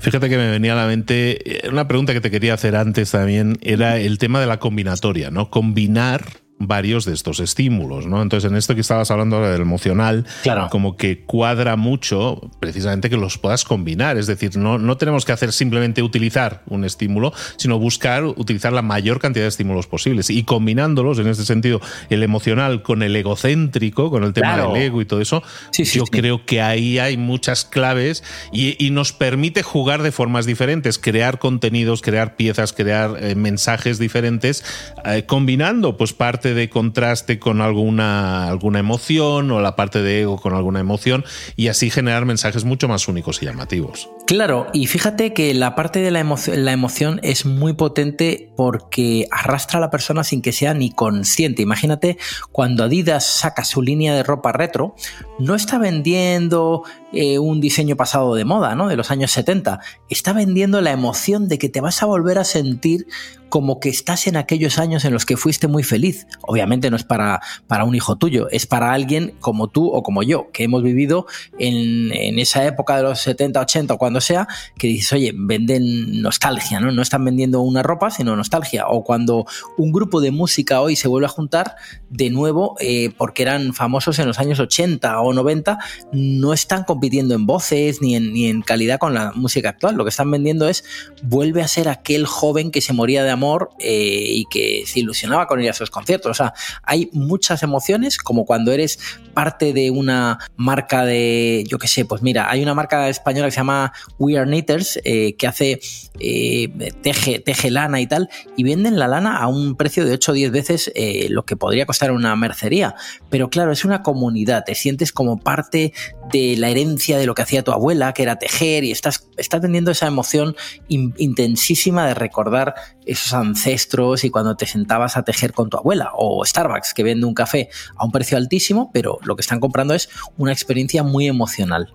Fíjate 0.00 0.28
que 0.28 0.36
me 0.36 0.50
venía 0.50 0.72
a 0.72 0.76
la 0.76 0.86
mente 0.86 1.66
eh, 1.66 1.68
una 1.68 1.88
pregunta 1.88 2.12
que 2.12 2.20
te 2.20 2.30
quería 2.30 2.54
hacer 2.54 2.76
antes 2.76 3.10
también, 3.10 3.58
era 3.62 3.98
el 3.98 4.18
tema 4.18 4.40
de 4.40 4.46
la 4.46 4.58
combinatoria, 4.58 5.30
¿no? 5.30 5.50
Combinar 5.50 6.24
varios 6.58 7.04
de 7.04 7.12
estos 7.12 7.40
estímulos, 7.40 8.06
¿no? 8.06 8.22
Entonces, 8.22 8.50
en 8.50 8.56
esto 8.56 8.74
que 8.74 8.80
estabas 8.80 9.10
hablando 9.10 9.42
del 9.42 9.60
emocional, 9.60 10.24
claro. 10.42 10.68
como 10.70 10.96
que 10.96 11.24
cuadra 11.24 11.76
mucho 11.76 12.50
precisamente 12.60 13.10
que 13.10 13.16
los 13.16 13.38
puedas 13.38 13.64
combinar. 13.64 14.16
Es 14.16 14.26
decir, 14.26 14.56
no, 14.56 14.78
no 14.78 14.96
tenemos 14.96 15.24
que 15.24 15.32
hacer 15.32 15.52
simplemente 15.52 16.02
utilizar 16.02 16.62
un 16.66 16.84
estímulo, 16.84 17.32
sino 17.56 17.78
buscar 17.78 18.24
utilizar 18.24 18.72
la 18.72 18.82
mayor 18.82 19.20
cantidad 19.20 19.44
de 19.44 19.48
estímulos 19.48 19.86
posibles. 19.86 20.30
Y 20.30 20.44
combinándolos, 20.44 21.18
en 21.18 21.26
este 21.26 21.44
sentido, 21.44 21.80
el 22.08 22.22
emocional 22.22 22.82
con 22.82 23.02
el 23.02 23.14
egocéntrico, 23.14 24.10
con 24.10 24.24
el 24.24 24.32
tema 24.32 24.56
del 24.56 24.76
ego 24.76 25.00
y 25.00 25.04
todo 25.04 25.20
eso, 25.20 25.42
yo 25.72 26.04
creo 26.04 26.46
que 26.46 26.62
ahí 26.62 26.98
hay 26.98 27.16
muchas 27.16 27.64
claves 27.64 28.24
y, 28.52 28.76
nos 28.96 29.12
permite 29.12 29.62
jugar 29.62 30.02
de 30.02 30.10
formas 30.10 30.46
diferentes, 30.46 30.98
crear 30.98 31.38
contenidos, 31.38 32.00
crear 32.00 32.34
piezas, 32.36 32.72
crear 32.72 33.16
eh, 33.20 33.34
mensajes 33.34 33.98
diferentes, 33.98 34.64
eh, 35.04 35.24
combinando 35.26 35.98
pues 35.98 36.14
parte 36.14 36.45
de 36.54 36.68
contraste 36.68 37.38
con 37.38 37.60
alguna, 37.60 38.48
alguna 38.48 38.78
emoción 38.78 39.50
o 39.50 39.60
la 39.60 39.76
parte 39.76 40.02
de 40.02 40.22
ego 40.22 40.36
con 40.40 40.54
alguna 40.54 40.80
emoción 40.80 41.24
y 41.56 41.68
así 41.68 41.90
generar 41.90 42.24
mensajes 42.24 42.64
mucho 42.64 42.88
más 42.88 43.08
únicos 43.08 43.42
y 43.42 43.46
llamativos. 43.46 44.08
Claro, 44.26 44.66
y 44.72 44.86
fíjate 44.86 45.32
que 45.32 45.54
la 45.54 45.74
parte 45.76 46.00
de 46.00 46.10
la, 46.10 46.24
la 46.54 46.72
emoción 46.72 47.20
es 47.22 47.46
muy 47.46 47.74
potente 47.74 48.50
porque 48.56 49.28
arrastra 49.30 49.78
a 49.78 49.80
la 49.80 49.90
persona 49.90 50.24
sin 50.24 50.42
que 50.42 50.52
sea 50.52 50.74
ni 50.74 50.90
consciente. 50.90 51.62
Imagínate 51.62 52.18
cuando 52.50 52.84
Adidas 52.84 53.24
saca 53.24 53.64
su 53.64 53.82
línea 53.82 54.14
de 54.14 54.22
ropa 54.22 54.52
retro, 54.52 54.96
no 55.38 55.54
está 55.54 55.78
vendiendo 55.78 56.82
eh, 57.16 57.38
un 57.38 57.60
diseño 57.60 57.96
pasado 57.96 58.34
de 58.34 58.44
moda, 58.44 58.74
¿no? 58.74 58.88
De 58.88 58.96
los 58.96 59.10
años 59.10 59.30
70. 59.32 59.80
Está 60.08 60.32
vendiendo 60.32 60.80
la 60.80 60.92
emoción 60.92 61.48
de 61.48 61.58
que 61.58 61.68
te 61.68 61.80
vas 61.80 62.02
a 62.02 62.06
volver 62.06 62.38
a 62.38 62.44
sentir 62.44 63.06
como 63.48 63.80
que 63.80 63.88
estás 63.88 64.26
en 64.26 64.36
aquellos 64.36 64.78
años 64.78 65.04
en 65.04 65.12
los 65.12 65.24
que 65.24 65.36
fuiste 65.36 65.68
muy 65.68 65.82
feliz. 65.82 66.26
Obviamente 66.42 66.90
no 66.90 66.96
es 66.96 67.04
para, 67.04 67.40
para 67.66 67.84
un 67.84 67.94
hijo 67.94 68.16
tuyo, 68.16 68.48
es 68.50 68.66
para 68.66 68.92
alguien 68.92 69.34
como 69.40 69.68
tú 69.68 69.88
o 69.88 70.02
como 70.02 70.22
yo, 70.22 70.50
que 70.52 70.64
hemos 70.64 70.82
vivido 70.82 71.26
en, 71.58 72.12
en 72.12 72.38
esa 72.38 72.66
época 72.66 72.96
de 72.96 73.04
los 73.04 73.20
70, 73.20 73.60
80 73.60 73.94
o 73.94 73.98
cuando 73.98 74.20
sea, 74.20 74.48
que 74.78 74.88
dices, 74.88 75.12
oye, 75.12 75.32
venden 75.34 76.20
nostalgia, 76.20 76.80
¿no? 76.80 76.92
No 76.92 77.02
están 77.02 77.24
vendiendo 77.24 77.60
una 77.60 77.82
ropa, 77.82 78.10
sino 78.10 78.36
nostalgia. 78.36 78.88
O 78.88 79.04
cuando 79.04 79.46
un 79.78 79.92
grupo 79.92 80.20
de 80.20 80.32
música 80.32 80.80
hoy 80.80 80.96
se 80.96 81.08
vuelve 81.08 81.26
a 81.26 81.30
juntar 81.30 81.76
de 82.10 82.30
nuevo 82.30 82.76
eh, 82.80 83.12
porque 83.16 83.42
eran 83.42 83.74
famosos 83.74 84.18
en 84.18 84.26
los 84.26 84.38
años 84.38 84.58
80 84.58 85.20
o 85.20 85.32
90, 85.32 85.78
no 86.12 86.52
están 86.52 86.84
compitiendo 86.84 87.05
en 87.14 87.46
voces 87.46 88.00
ni 88.02 88.16
en, 88.16 88.32
ni 88.32 88.46
en 88.46 88.62
calidad 88.62 88.98
con 88.98 89.14
la 89.14 89.32
música 89.34 89.70
actual. 89.70 89.94
Lo 89.96 90.04
que 90.04 90.10
están 90.10 90.30
vendiendo 90.30 90.68
es 90.68 90.84
vuelve 91.22 91.62
a 91.62 91.68
ser 91.68 91.88
aquel 91.88 92.26
joven 92.26 92.70
que 92.70 92.80
se 92.80 92.92
moría 92.92 93.24
de 93.24 93.30
amor 93.30 93.70
eh, 93.78 94.24
y 94.28 94.44
que 94.50 94.84
se 94.86 95.00
ilusionaba 95.00 95.46
con 95.46 95.60
ir 95.60 95.68
a 95.68 95.70
esos 95.70 95.90
conciertos. 95.90 96.30
O 96.30 96.34
sea, 96.34 96.54
hay 96.82 97.08
muchas 97.12 97.62
emociones, 97.62 98.18
como 98.18 98.44
cuando 98.44 98.72
eres 98.72 98.98
parte 99.34 99.72
de 99.72 99.90
una 99.90 100.38
marca 100.56 101.04
de, 101.04 101.64
yo 101.68 101.78
qué 101.78 101.88
sé, 101.88 102.04
pues 102.04 102.22
mira, 102.22 102.50
hay 102.50 102.62
una 102.62 102.74
marca 102.74 103.08
española 103.08 103.48
que 103.48 103.52
se 103.52 103.58
llama 103.58 103.92
We 104.18 104.36
Are 104.36 104.46
Knitters, 104.46 104.98
eh, 105.04 105.36
que 105.36 105.46
hace 105.46 105.80
eh, 106.18 106.92
teje, 107.02 107.38
teje 107.40 107.70
lana 107.70 108.00
y 108.00 108.06
tal, 108.06 108.28
y 108.56 108.64
venden 108.64 108.98
la 108.98 109.08
lana 109.08 109.36
a 109.36 109.46
un 109.48 109.76
precio 109.76 110.04
de 110.04 110.12
8 110.12 110.32
o 110.32 110.34
10 110.34 110.50
veces 110.50 110.92
lo 111.28 111.44
que 111.44 111.56
podría 111.56 111.86
costar 111.86 112.10
una 112.10 112.34
mercería. 112.36 112.94
Pero 113.30 113.50
claro, 113.50 113.72
es 113.72 113.84
una 113.84 114.02
comunidad, 114.02 114.64
te 114.64 114.74
sientes 114.74 115.12
como 115.12 115.38
parte 115.38 115.92
de 116.32 116.56
la 116.56 116.70
herencia 116.70 116.85
de 116.94 117.26
lo 117.26 117.34
que 117.34 117.42
hacía 117.42 117.64
tu 117.64 117.72
abuela, 117.72 118.12
que 118.12 118.22
era 118.22 118.38
tejer, 118.38 118.84
y 118.84 118.92
estás, 118.92 119.28
estás 119.36 119.60
teniendo 119.60 119.90
esa 119.90 120.06
emoción 120.06 120.54
in, 120.88 121.14
intensísima 121.18 122.06
de 122.06 122.14
recordar 122.14 122.74
esos 123.04 123.32
ancestros 123.34 124.24
y 124.24 124.30
cuando 124.30 124.56
te 124.56 124.66
sentabas 124.66 125.16
a 125.16 125.24
tejer 125.24 125.52
con 125.52 125.68
tu 125.70 125.76
abuela, 125.76 126.10
o 126.14 126.44
Starbucks, 126.44 126.94
que 126.94 127.02
vende 127.02 127.26
un 127.26 127.34
café 127.34 127.68
a 127.96 128.04
un 128.04 128.12
precio 128.12 128.36
altísimo, 128.36 128.90
pero 128.92 129.18
lo 129.22 129.36
que 129.36 129.42
están 129.42 129.60
comprando 129.60 129.94
es 129.94 130.08
una 130.36 130.52
experiencia 130.52 131.02
muy 131.02 131.26
emocional. 131.26 131.92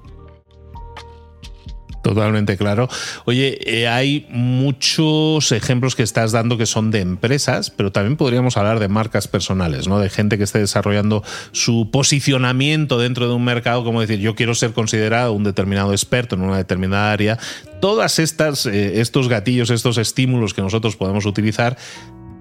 Totalmente 2.02 2.58
claro. 2.58 2.90
Oye, 3.26 3.60
eh, 3.66 3.88
hay 3.88 4.26
muchos 4.32 5.52
ejemplos 5.52 5.96
que 5.96 6.02
estás 6.02 6.32
dando 6.32 6.58
que 6.58 6.66
son 6.66 6.90
de 6.90 7.00
empresas, 7.00 7.70
pero 7.70 7.92
también 7.92 8.18
podríamos 8.18 8.58
hablar 8.58 8.80
de 8.80 8.88
marcas 8.88 9.28
personales, 9.28 9.88
¿no? 9.88 10.00
De 10.00 10.10
gente 10.10 10.40
que 10.40 10.46
esté 10.46 10.60
desarrollando 10.60 11.24
su 11.52 11.90
posicionamiento 11.92 12.98
dentro 12.98 13.28
de 13.28 13.36
un 13.36 13.44
mercado, 13.44 13.84
como 13.84 14.02
decir, 14.02 14.20
yo 14.20 14.34
quiero 14.34 14.56
ser 14.56 14.74
considerado 14.74 15.34
un 15.34 15.44
determinado 15.44 15.92
experto 15.92 16.36
en 16.36 16.42
una 16.42 16.58
determinada 16.58 17.12
área. 17.12 17.38
Todas 17.82 18.18
estas, 18.18 18.66
eh, 18.66 19.00
estos 19.00 19.28
gatillos, 19.28 19.70
estos 19.70 20.00
estímulos 20.00 20.56
que 20.56 20.62
nosotros 20.64 20.96
podemos 20.96 21.26
utilizar 21.28 21.78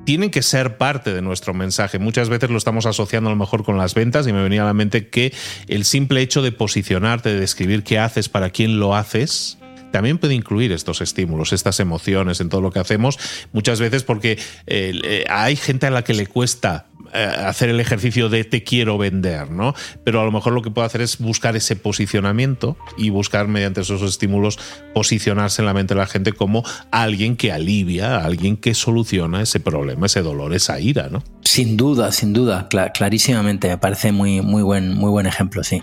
tienen 0.05 0.31
que 0.31 0.43
ser 0.43 0.77
parte 0.77 1.13
de 1.13 1.23
nuestro 1.23 1.55
mensaje. 1.55 1.99
Muchas 1.99 2.29
veces 2.29 2.51
lo 2.51 2.59
estamos 2.59 2.87
asociando 2.87 3.31
a 3.31 3.33
lo 3.33 3.39
mejor 3.39 3.65
con 3.65 3.79
las 3.79 3.95
ventas 3.95 4.27
y 4.27 4.33
me 4.33 4.43
venía 4.43 4.63
a 4.63 4.67
la 4.67 4.75
mente 4.75 5.09
que 5.09 5.33
el 5.69 5.85
simple 5.85 6.21
hecho 6.21 6.43
de 6.43 6.53
posicionarte, 6.53 7.33
de 7.33 7.41
describir 7.41 7.85
qué 7.85 7.99
haces, 7.99 8.29
para 8.29 8.51
quién 8.51 8.79
lo 8.81 8.95
haces, 8.95 9.59
también 9.91 10.19
puede 10.19 10.35
incluir 10.35 10.73
estos 10.73 11.01
estímulos, 11.01 11.53
estas 11.53 11.81
emociones 11.81 12.41
en 12.41 12.49
todo 12.49 12.61
lo 12.61 12.71
que 12.71 12.79
hacemos, 12.79 13.19
muchas 13.53 13.81
veces 13.81 14.05
porque 14.05 14.39
eh, 14.67 14.93
eh, 15.05 15.25
hay 15.29 15.57
gente 15.57 15.87
a 15.87 15.91
la 15.91 16.03
que 16.03 16.15
le 16.15 16.27
cuesta 16.27 16.87
hacer 17.13 17.69
el 17.69 17.81
ejercicio 17.81 18.29
de 18.29 18.45
te 18.45 18.63
quiero 18.63 18.99
vender, 18.99 19.51
¿no? 19.51 19.75
Pero 20.05 20.21
a 20.21 20.25
lo 20.25 20.33
mejor 20.33 20.53
lo 20.53 20.63
que 20.63 20.71
puedo 20.71 20.87
hacer 20.87 21.01
es 21.01 21.19
buscar 21.19 21.57
ese 21.57 21.77
posicionamiento 21.77 22.77
y 22.97 23.11
buscar 23.11 23.49
mediante 23.49 23.81
esos 23.81 24.03
estímulos 24.03 24.59
posicionarse 24.95 25.63
en 25.63 25.67
la 25.67 25.75
mente 25.75 25.95
de 25.95 26.01
la 26.01 26.07
gente 26.07 26.33
como 26.33 26.65
alguien 26.91 27.37
que 27.37 27.53
alivia, 27.53 28.19
alguien 28.19 28.57
que 28.57 28.75
soluciona 28.75 29.43
ese 29.43 29.61
problema, 29.61 30.07
ese 30.07 30.23
dolor, 30.23 30.55
esa 30.55 30.81
ira, 30.81 31.09
¿no? 31.11 31.23
Sin 31.43 31.77
duda, 31.77 32.13
sin 32.13 32.33
duda, 32.33 32.69
clarísimamente, 32.69 33.69
me 33.69 33.79
parece 33.79 34.13
muy, 34.13 34.41
muy, 34.41 34.63
buen, 34.63 34.95
muy 34.95 35.11
buen 35.11 35.27
ejemplo, 35.27 35.65
sí. 35.65 35.81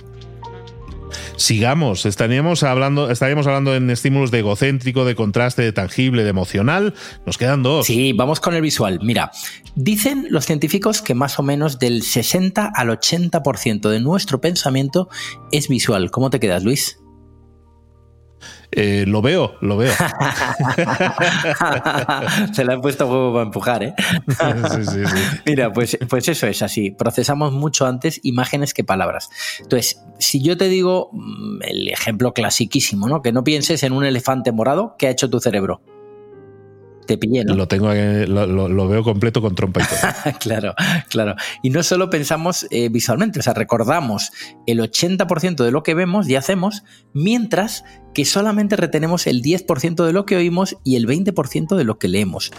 Sigamos, 1.36 2.06
estaríamos 2.06 2.64
hablando, 2.64 3.10
estaríamos 3.10 3.48
hablando 3.48 3.76
en 3.76 3.90
estímulos 3.90 4.32
de 4.32 4.40
egocéntrico, 4.40 5.06
de 5.06 5.16
contraste, 5.16 5.62
de 5.62 5.72
tangible, 5.72 6.24
de 6.24 6.30
emocional. 6.30 6.94
Nos 7.26 7.38
quedan 7.38 7.64
dos. 7.64 7.86
Sí, 7.86 8.14
vamos 8.14 8.40
con 8.40 8.56
el 8.56 8.62
visual. 8.62 9.00
Mira, 9.02 9.32
dicen 9.76 10.28
los 10.30 10.46
científicos 10.46 11.02
que 11.02 11.14
más 11.14 11.40
o 11.40 11.44
menos 11.44 11.80
del 11.80 12.04
60 12.04 12.72
al 12.74 12.90
80% 12.90 13.90
de 13.90 14.00
nuestro 14.00 14.42
pensamiento 14.42 15.10
es 15.52 15.68
visual. 15.68 16.12
¿Cómo 16.12 16.30
te 16.30 16.40
quedas, 16.40 16.64
Luis? 16.64 17.00
Eh, 18.80 19.06
lo 19.08 19.24
veo, 19.24 19.56
lo 19.62 19.76
veo. 19.76 19.92
Se 22.54 22.64
la 22.64 22.74
han 22.74 22.82
puesto 22.82 23.08
huevo 23.08 23.34
para 23.34 23.46
empujar, 23.46 23.82
¿eh? 23.82 23.96
sí, 24.28 24.86
sí, 24.86 25.04
sí. 25.04 25.18
Mira, 25.48 25.74
pues, 25.74 25.98
pues 26.08 26.28
eso 26.28 26.46
es 26.46 26.62
así. 26.62 26.92
Procesamos 26.92 27.54
mucho 27.54 27.88
antes 27.88 28.20
imágenes 28.22 28.76
que 28.76 28.84
palabras. 28.84 29.32
Entonces, 29.60 30.04
si 30.20 30.44
yo 30.44 30.58
te 30.58 30.70
digo 30.70 31.10
mm, 31.12 31.64
el 31.64 31.88
ejemplo 31.88 32.36
clasiquísimo, 32.36 33.10
¿no? 33.10 33.24
Que 33.24 33.32
no 33.32 33.44
pienses 33.44 33.82
en 33.82 33.94
un 33.94 34.06
elefante 34.06 34.52
morado, 34.52 34.94
¿qué 35.00 35.08
ha 35.08 35.10
hecho 35.10 35.28
tu 35.28 35.40
cerebro? 35.40 35.82
Te 37.08 37.18
pillé, 37.18 37.44
¿no? 37.44 37.56
Lo 37.56 37.68
tengo, 37.68 37.92
lo, 37.92 38.68
lo, 38.68 38.88
veo 38.88 39.04
completo 39.04 39.42
con 39.42 39.56
trompa 39.56 39.82
y 39.82 39.86
todo. 39.86 40.34
claro, 40.40 40.76
claro. 41.10 41.36
Y 41.64 41.72
no 41.72 41.82
solo 41.82 42.12
pensamos 42.12 42.68
eh, 42.70 42.90
visualmente, 42.90 43.40
o 43.40 43.42
sea, 43.42 43.54
recordamos 43.54 44.32
el 44.68 44.80
80% 44.80 45.64
de 45.64 45.72
lo 45.72 45.82
que 45.82 45.96
vemos 45.96 46.30
y 46.30 46.36
hacemos, 46.36 46.84
mientras 47.14 47.84
que 48.14 48.26
solamente 48.26 48.76
retenemos 48.76 49.28
el 49.28 49.42
10% 49.42 50.04
de 50.04 50.12
lo 50.12 50.26
que 50.26 50.36
oímos 50.36 50.76
y 50.84 50.96
el 50.96 51.08
20% 51.08 51.76
de 51.76 51.84
lo 51.84 52.00
que 52.00 52.08
leemos. 52.08 52.52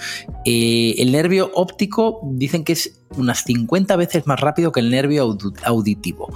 Eh, 0.45 0.95
el 0.99 1.13
nervio 1.13 1.51
óptico 1.55 2.21
dicen 2.23 2.65
que 2.65 2.75
es 2.75 3.03
unas 3.17 3.45
50 3.45 3.97
veces 3.97 4.27
más 4.27 4.41
rápido 4.41 4.73
que 4.73 4.81
el 4.81 4.91
nervio 4.91 5.37
auditivo. 5.65 6.33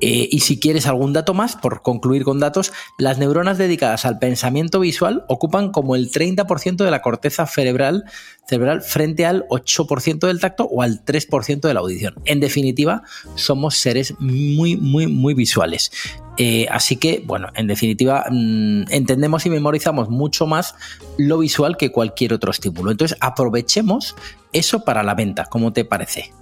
Eh, 0.00 0.28
y 0.30 0.40
si 0.40 0.60
quieres 0.60 0.86
algún 0.86 1.12
dato 1.12 1.32
más, 1.32 1.56
por 1.56 1.82
concluir 1.82 2.24
con 2.24 2.38
datos, 2.38 2.72
las 2.98 3.18
neuronas 3.18 3.58
dedicadas 3.58 4.04
al 4.04 4.18
pensamiento 4.18 4.80
visual 4.80 5.24
ocupan 5.28 5.70
como 5.70 5.96
el 5.96 6.10
30% 6.10 6.84
de 6.84 6.90
la 6.90 7.00
corteza 7.00 7.46
cerebral, 7.46 8.04
cerebral 8.46 8.82
frente 8.82 9.24
al 9.24 9.46
8% 9.48 10.26
del 10.26 10.40
tacto 10.40 10.64
o 10.64 10.82
al 10.82 11.04
3% 11.04 11.60
de 11.60 11.74
la 11.74 11.80
audición. 11.80 12.14
En 12.24 12.40
definitiva, 12.40 13.02
somos 13.36 13.76
seres 13.76 14.14
muy, 14.18 14.76
muy, 14.76 15.06
muy 15.06 15.34
visuales. 15.34 15.90
Eh, 16.38 16.66
así 16.70 16.96
que, 16.96 17.22
bueno, 17.24 17.48
en 17.54 17.66
definitiva, 17.66 18.26
mm, 18.30 18.84
entendemos 18.90 19.46
y 19.46 19.50
memorizamos 19.50 20.10
mucho 20.10 20.46
más 20.46 20.74
lo 21.16 21.38
visual 21.38 21.76
que 21.76 21.90
cualquier 21.90 22.34
otro 22.34 22.50
estímulo. 22.50 22.90
Entonces, 22.90 23.16
aprovechemos 23.20 24.14
eso 24.52 24.84
para 24.84 25.02
la 25.02 25.14
venta. 25.14 25.46
¿Cómo 25.46 25.72
te 25.72 25.84
parece? 25.84 26.32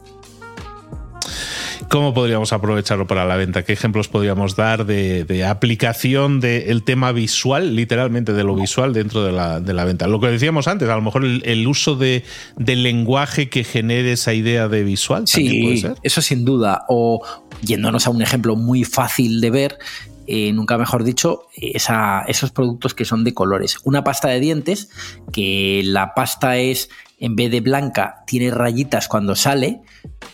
¿Cómo 1.94 2.12
podríamos 2.12 2.52
aprovecharlo 2.52 3.06
para 3.06 3.24
la 3.24 3.36
venta? 3.36 3.62
¿Qué 3.62 3.72
ejemplos 3.72 4.08
podríamos 4.08 4.56
dar 4.56 4.84
de, 4.84 5.46
aplicación 5.48 6.40
del 6.40 6.82
tema 6.82 7.12
visual, 7.12 7.76
literalmente 7.76 8.32
de 8.32 8.42
lo 8.42 8.56
visual 8.56 8.92
dentro 8.92 9.22
de 9.22 9.30
la, 9.30 9.84
venta? 9.84 10.08
Lo 10.08 10.18
que 10.18 10.26
decíamos 10.26 10.66
antes, 10.66 10.88
a 10.88 10.96
lo 10.96 11.02
mejor 11.02 11.24
el, 11.24 11.66
uso 11.68 11.94
de, 11.94 12.24
del 12.56 12.82
lenguaje 12.82 13.48
que 13.48 13.62
genere 13.62 14.10
esa 14.10 14.34
idea 14.34 14.66
de 14.66 14.82
visual. 14.82 15.28
Sí, 15.28 15.62
puede 15.62 15.76
ser? 15.76 15.94
eso 16.02 16.20
sin 16.20 16.44
duda. 16.44 16.84
O 16.88 17.24
yéndonos 17.62 18.08
a 18.08 18.10
un 18.10 18.22
ejemplo 18.22 18.56
muy 18.56 18.82
fácil 18.82 19.40
de 19.40 19.50
ver, 19.50 19.78
eh, 20.26 20.52
nunca 20.52 20.76
mejor 20.78 21.04
dicho, 21.04 21.42
esos 21.54 22.50
productos 22.50 22.94
que 22.94 23.04
son 23.04 23.22
de 23.22 23.34
colores. 23.34 23.76
Una 23.84 24.02
pasta 24.02 24.26
de 24.30 24.40
dientes, 24.40 24.90
que 25.32 25.82
la 25.84 26.12
pasta 26.14 26.56
es, 26.56 26.90
en 27.18 27.36
vez 27.36 27.50
de 27.50 27.60
blanca, 27.60 28.22
tiene 28.26 28.50
rayitas 28.50 29.08
cuando 29.08 29.36
sale, 29.36 29.82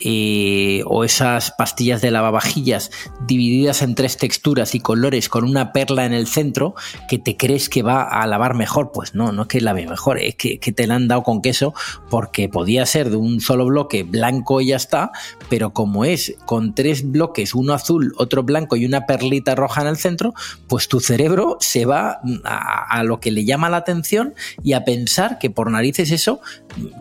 eh, 0.03 0.83
o 0.87 1.05
esas 1.05 1.51
pastillas 1.51 2.01
de 2.01 2.11
lavavajillas 2.11 2.91
divididas 3.27 3.83
en 3.83 3.95
tres 3.95 4.17
texturas 4.17 4.75
y 4.75 4.81
colores 4.81 5.29
con 5.29 5.45
una 5.45 5.73
perla 5.73 6.07
en 6.07 6.15
el 6.15 6.27
centro 6.27 6.75
que 7.09 7.19
te 7.19 7.37
crees 7.37 7.69
que 7.69 7.83
va 7.83 8.03
a 8.03 8.27
lavar 8.27 8.55
mejor. 8.55 8.93
Pues 8.93 9.15
no, 9.15 9.31
no 9.33 9.43
es 9.43 9.49
que 9.49 9.61
lave 9.61 9.87
mejor, 9.87 10.19
es 10.19 10.37
que, 10.37 10.59
te 10.59 10.87
la 10.87 10.95
han 10.95 11.09
dado 11.09 11.23
con 11.23 11.43
queso 11.43 11.75
porque 12.09 12.49
podía 12.49 12.87
ser 12.87 13.11
de 13.11 13.17
un 13.17 13.41
solo 13.41 13.67
bloque 13.67 14.03
blanco 14.05 14.61
y 14.61 14.69
ya 14.69 14.77
está, 14.77 15.11
pero 15.49 15.73
como 15.73 16.05
es 16.05 16.37
con 16.47 16.75
tres 16.75 17.11
bloques, 17.11 17.55
uno 17.55 17.75
azul, 17.75 18.15
otro 18.17 18.43
blanco 18.43 18.77
y 18.77 18.87
una 18.87 19.05
perlita 19.05 19.55
roja 19.55 19.83
en 19.83 19.89
el 19.89 19.97
centro, 19.97 20.33
pues 20.67 20.89
tu 20.89 21.01
cerebro 21.01 21.59
se 21.61 21.85
va 21.85 22.21
a, 22.45 22.99
a 22.99 23.05
lo 23.05 23.21
que 23.21 23.31
le 23.31 23.45
llama 23.45 23.69
la 23.69 23.79
atención 23.79 24.35
y 24.63 24.73
a 24.73 24.85
pensar 24.85 25.39
que 25.39 25.51
por 25.51 25.71
narices 25.71 26.11
eso 26.11 26.41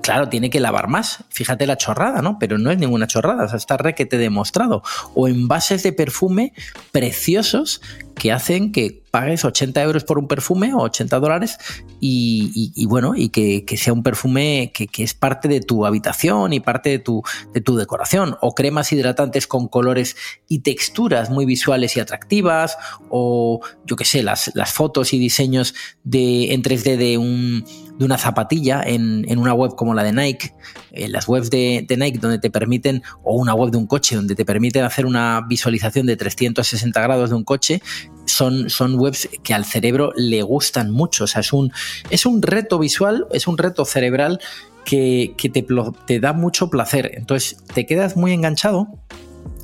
claro, 0.01 0.29
tiene 0.29 0.49
que 0.49 0.59
lavar 0.59 0.88
más. 0.88 1.23
Fíjate 1.29 1.67
la 1.67 1.77
chorrada, 1.77 2.21
¿no? 2.21 2.38
Pero 2.39 2.57
no 2.57 2.71
es 2.71 2.77
ninguna 2.77 3.07
chorrada, 3.07 3.45
o 3.45 3.47
sea, 3.47 3.57
está 3.57 3.77
re 3.77 3.95
que 3.95 4.05
te 4.05 4.15
he 4.15 4.19
demostrado. 4.19 4.83
O 5.15 5.27
envases 5.27 5.83
de 5.83 5.93
perfume 5.93 6.53
preciosos 6.91 7.81
que 8.15 8.31
hacen 8.31 8.71
que 8.71 9.01
pagues 9.11 9.45
80 9.45 9.81
euros 9.81 10.03
por 10.03 10.19
un 10.19 10.27
perfume 10.27 10.73
o 10.73 10.79
80 10.81 11.19
dólares 11.19 11.57
y, 11.99 12.85
bueno, 12.85 13.13
y 13.15 13.29
que, 13.29 13.65
sea 13.77 13.93
un 13.93 14.03
perfume 14.03 14.71
que, 14.73 15.03
es 15.03 15.13
parte 15.13 15.47
de 15.47 15.61
tu 15.61 15.85
habitación 15.85 16.53
y 16.53 16.59
parte 16.59 16.89
de 16.89 16.99
tu, 16.99 17.23
de 17.53 17.61
tu 17.61 17.75
decoración. 17.75 18.38
O 18.41 18.53
cremas 18.53 18.91
hidratantes 18.91 19.47
con 19.47 19.67
colores 19.67 20.15
y 20.47 20.59
texturas 20.59 21.29
muy 21.29 21.45
visuales 21.45 21.95
y 21.97 22.01
atractivas. 22.01 22.77
O 23.09 23.61
yo 23.85 23.95
qué 23.95 24.05
sé, 24.05 24.21
las, 24.21 24.51
las 24.53 24.73
fotos 24.73 25.13
y 25.13 25.19
diseños 25.19 25.73
de, 26.03 26.53
en 26.53 26.61
3D 26.61 26.97
de 26.97 27.17
un 27.17 27.65
de 28.00 28.06
una 28.06 28.18
zapatilla 28.18 28.82
en, 28.84 29.38
una 29.38 29.53
web 29.53 29.75
como 29.75 29.94
la 29.94 30.03
de 30.03 30.13
Nike, 30.13 30.53
en 30.91 31.12
las 31.12 31.27
webs 31.27 31.50
de, 31.50 31.86
Nike 31.89 32.18
donde 32.18 32.39
te 32.39 32.50
permiten, 32.50 33.03
o 33.24 33.36
una 33.36 33.53
web 33.53 33.72
de 33.72 33.77
un 33.77 33.88
coche 33.88 34.15
donde 34.15 34.36
te 34.36 34.46
permiten 34.46 34.86
hacer 34.86 35.06
una 35.06 35.46
visualización 35.48 36.06
de 36.08 36.15
360 36.15 37.01
grados 37.01 37.29
de 37.29 37.36
un 37.36 37.44
coche, 37.44 37.82
son, 38.25 38.70
son 38.70 38.98
webs 38.98 39.27
que 39.44 39.53
al 39.53 39.65
cerebro 39.65 40.13
le 40.15 40.41
gustan 40.41 40.91
mucho. 40.91 41.25
O 41.25 41.27
sea, 41.27 41.41
es 41.41 41.51
un, 41.51 41.74
es 42.10 42.25
un 42.25 42.41
reto 42.41 42.79
visual, 42.79 43.27
es 43.34 43.48
un 43.48 43.58
reto 43.58 43.84
cerebral 43.84 44.39
que, 44.86 45.36
te, 45.38 45.65
te 46.08 46.20
da 46.22 46.32
mucho 46.32 46.70
placer. 46.70 47.12
Entonces 47.15 47.58
te 47.74 47.86
quedas 47.86 48.15
muy 48.15 48.32
enganchado 48.32 48.88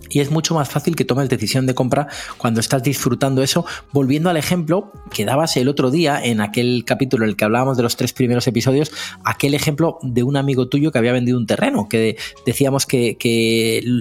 y 0.09 0.19
es 0.19 0.31
mucho 0.31 0.55
más 0.55 0.69
fácil 0.69 0.95
que 0.95 1.05
tomes 1.05 1.29
decisión 1.29 1.65
de 1.65 1.73
compra 1.73 2.07
cuando 2.37 2.59
estás 2.59 2.83
disfrutando 2.83 3.43
eso. 3.43 3.65
Volviendo 3.91 4.29
al 4.29 4.37
ejemplo 4.37 4.91
que 5.11 5.25
dabas 5.25 5.57
el 5.57 5.67
otro 5.67 5.91
día 5.91 6.23
en 6.23 6.41
aquel 6.41 6.83
capítulo 6.85 7.25
en 7.25 7.31
el 7.31 7.35
que 7.35 7.45
hablábamos 7.45 7.77
de 7.77 7.83
los 7.83 7.95
tres 7.95 8.13
primeros 8.13 8.47
episodios, 8.47 8.91
aquel 9.23 9.53
ejemplo 9.53 9.99
de 10.01 10.23
un 10.23 10.37
amigo 10.37 10.67
tuyo 10.67 10.91
que 10.91 10.97
había 10.97 11.13
vendido 11.13 11.37
un 11.37 11.47
terreno, 11.47 11.87
que 11.89 12.17
decíamos 12.45 12.85
que, 12.85 13.15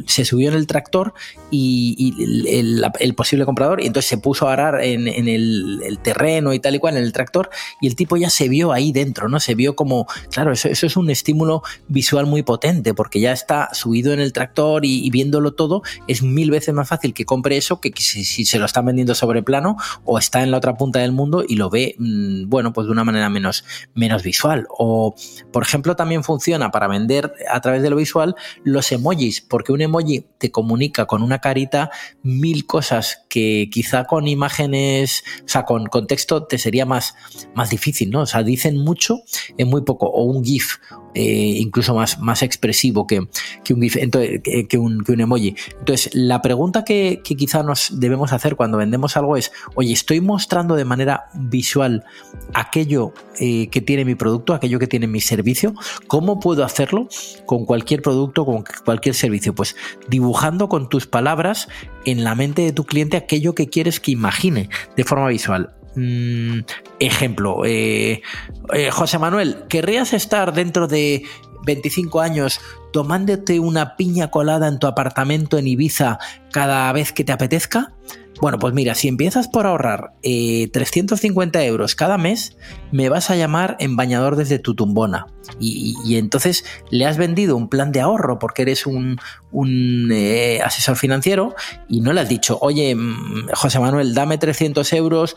se 0.07 0.25
subió 0.25 0.51
en 0.51 0.57
el 0.57 0.67
tractor 0.67 1.15
y, 1.51 2.15
el, 2.49 3.15
posible 3.15 3.45
comprador, 3.45 3.83
y 3.83 3.87
entonces 3.87 4.09
se 4.09 4.19
puso 4.19 4.49
a 4.49 4.53
arar 4.53 4.83
en, 4.83 5.07
el, 5.09 5.99
terreno 6.03 6.53
y 6.53 6.61
tal 6.61 6.75
y 6.75 6.79
cual, 6.79 6.97
en 6.97 7.05
el 7.05 7.13
tractor, 7.13 7.51
y 7.81 7.87
el 7.87 7.97
tipo 7.97 8.17
ya 8.17 8.31
se 8.31 8.49
vio 8.49 8.73
ahí 8.73 8.93
dentro, 8.93 9.29
¿no? 9.29 9.41
Se 9.41 9.55
vio 9.55 9.77
como, 9.77 10.07
claro, 10.31 10.53
eso, 10.53 10.69
es 10.69 10.97
un 10.97 11.11
estímulo 11.11 11.63
visual 11.89 12.27
muy 12.27 12.43
potente, 12.43 12.95
porque 12.95 13.21
ya 13.21 13.33
está 13.33 13.71
subido 13.73 14.13
en 14.13 14.21
el 14.21 14.33
tractor 14.33 14.85
y 14.85 15.09
viéndolo 15.11 15.53
todo, 15.55 15.83
es 16.09 16.23
mil 16.23 16.51
veces 16.51 16.75
más 16.75 16.89
fácil 16.89 17.15
que 17.15 17.25
compre 17.25 17.57
eso 17.57 17.81
que 17.81 17.93
si, 17.97 18.25
se 18.25 18.59
lo 18.59 18.65
están 18.65 18.87
vendiendo 18.87 19.15
sobre 19.15 19.43
plano 19.43 19.77
o 20.05 20.19
está 20.19 20.43
en 20.43 20.51
la 20.51 20.59
otra 20.59 20.77
punta 20.77 21.01
del 21.01 21.13
mundo 21.13 21.45
y 21.47 21.57
lo 21.57 21.71
ve, 21.71 21.95
mm, 21.99 22.49
bueno, 22.49 22.73
pues 22.73 22.87
de 22.87 22.93
una 22.93 23.05
manera 23.05 23.29
menos, 23.29 23.65
menos 23.95 24.23
visual. 24.23 24.67
O, 24.71 25.15
por 25.53 25.63
ejemplo, 25.63 25.97
también 25.97 26.25
funciona 26.25 26.71
para 26.71 26.89
vender 26.89 27.33
a 27.51 27.61
través 27.61 27.83
de 27.83 27.91
lo 27.91 27.97
visual 27.97 28.35
los 28.63 28.91
emojis, 28.93 29.41
porque 29.41 29.73
un 29.73 29.81
emoji 29.81 30.27
te 30.39 30.51
comunica 30.51 31.07
con 31.07 31.23
una 31.23 31.41
carita 31.41 31.91
mil 32.23 32.67
cosas 32.67 33.25
que 33.29 33.69
quizá 33.71 34.05
con 34.05 34.29
imágenes, 34.29 35.25
o 35.45 35.49
sea, 35.49 35.65
con, 35.65 35.87
contexto 35.87 36.45
te 36.45 36.59
sería 36.59 36.87
más, 36.87 37.15
más 37.55 37.71
difícil, 37.71 38.11
¿no? 38.11 38.23
O 38.23 38.27
sea, 38.27 38.43
dicen 38.43 38.77
mucho 38.79 39.21
en 39.59 39.69
muy 39.69 39.83
poco, 39.83 40.07
o 40.07 40.25
un 40.25 40.45
GIF 40.45 40.79
eh, 41.15 41.55
incluso 41.59 41.95
más, 41.95 42.19
más 42.19 42.43
expresivo 42.43 43.07
que, 43.07 43.21
un 43.21 43.29
GIF, 43.83 43.97
que, 44.69 44.79
un, 44.79 45.05
emoji. 45.07 45.55
Entonces, 45.85 46.15
la 46.15 46.41
pregunta 46.41 46.83
que, 46.83 47.21
quizá 47.23 47.63
nos 47.63 48.01
debemos 48.01 48.33
hacer 48.33 48.57
cuando 48.57 48.79
vendemos 48.79 49.19
algo 49.19 49.37
es, 49.37 49.53
oye, 49.75 49.93
estoy 49.93 50.23
mostrando 50.23 50.77
de 50.77 50.87
manera 50.87 51.27
visual 51.35 52.05
aquello 52.55 53.13
eh, 53.39 53.69
que 53.69 53.83
tiene 53.83 54.07
mi 54.07 54.15
producto, 54.15 54.55
aquello 54.55 54.79
que 54.79 54.87
tiene 54.87 55.09
mi 55.09 55.21
servicio, 55.21 55.75
¿cómo 56.07 56.41
puedo 56.41 56.65
hacerlo 56.65 57.07
con 57.45 57.67
cualquier 57.67 58.01
producto, 58.01 58.47
con 58.47 58.65
cualquier 58.87 59.15
servicio? 59.15 59.55
Pues 59.55 59.77
dibujando 60.09 60.71
con 60.71 60.89
tus 60.89 61.07
palabras 61.07 61.69
en 62.07 62.25
la 62.25 62.35
mente 62.35 62.63
de 62.63 62.73
tu 62.73 62.85
cliente 62.85 63.19
aquello 63.19 63.55
que 63.55 63.69
quieres 63.69 64.01
que 64.01 64.13
imagine 64.13 64.71
de 64.97 65.05
forma 65.05 65.29
visual. 65.29 65.75
Mm, 65.97 66.61
ejemplo, 66.99 67.67
eh, 67.67 68.23
eh, 68.73 68.91
José 68.91 69.19
Manuel, 69.19 69.65
¿querrías 69.69 70.15
estar 70.15 70.55
dentro 70.55 70.87
de 70.87 71.25
25 71.65 72.21
años 72.21 72.61
tomándote 72.93 73.61
una 73.61 73.97
piña 73.97 74.31
colada 74.31 74.69
en 74.69 74.79
tu 74.79 74.87
apartamento 74.87 75.59
en 75.59 75.67
Ibiza 75.67 76.19
cada 76.53 76.93
vez 76.93 77.13
que 77.13 77.25
te 77.25 77.33
apetezca? 77.33 77.93
Bueno, 78.41 78.59
pues 78.59 78.75
mira, 78.75 78.95
si 78.95 79.09
empiezas 79.09 79.49
por 79.49 79.67
ahorrar 79.67 80.13
350 80.23 81.63
eh, 81.63 81.67
euros 81.67 81.95
cada 81.95 82.19
mes, 82.19 82.57
me 82.91 83.09
vas 83.09 83.31
a 83.31 83.37
llamar 83.37 83.77
en 83.81 83.97
bañador 83.97 84.37
desde 84.37 84.59
tu 84.59 84.75
tumbona. 84.75 85.27
Y, 85.61 86.17
entonces 86.17 86.65
le 86.91 87.07
has 87.07 87.17
vendido 87.19 87.57
un 87.57 87.69
plan 87.69 87.93
de 87.93 88.01
ahorro 88.01 88.39
porque 88.39 88.63
eres 88.63 88.87
un, 88.87 89.19
eh, 90.11 90.61
asesor 90.65 90.97
financiero 90.97 91.55
y 91.89 92.01
no 92.01 92.13
le 92.13 92.23
has 92.23 92.29
dicho, 92.29 92.59
oye, 92.61 92.95
mm, 92.95 93.49
José 93.53 93.79
Manuel, 93.79 94.15
dame 94.15 94.39
300 94.39 94.93
euros 94.95 95.37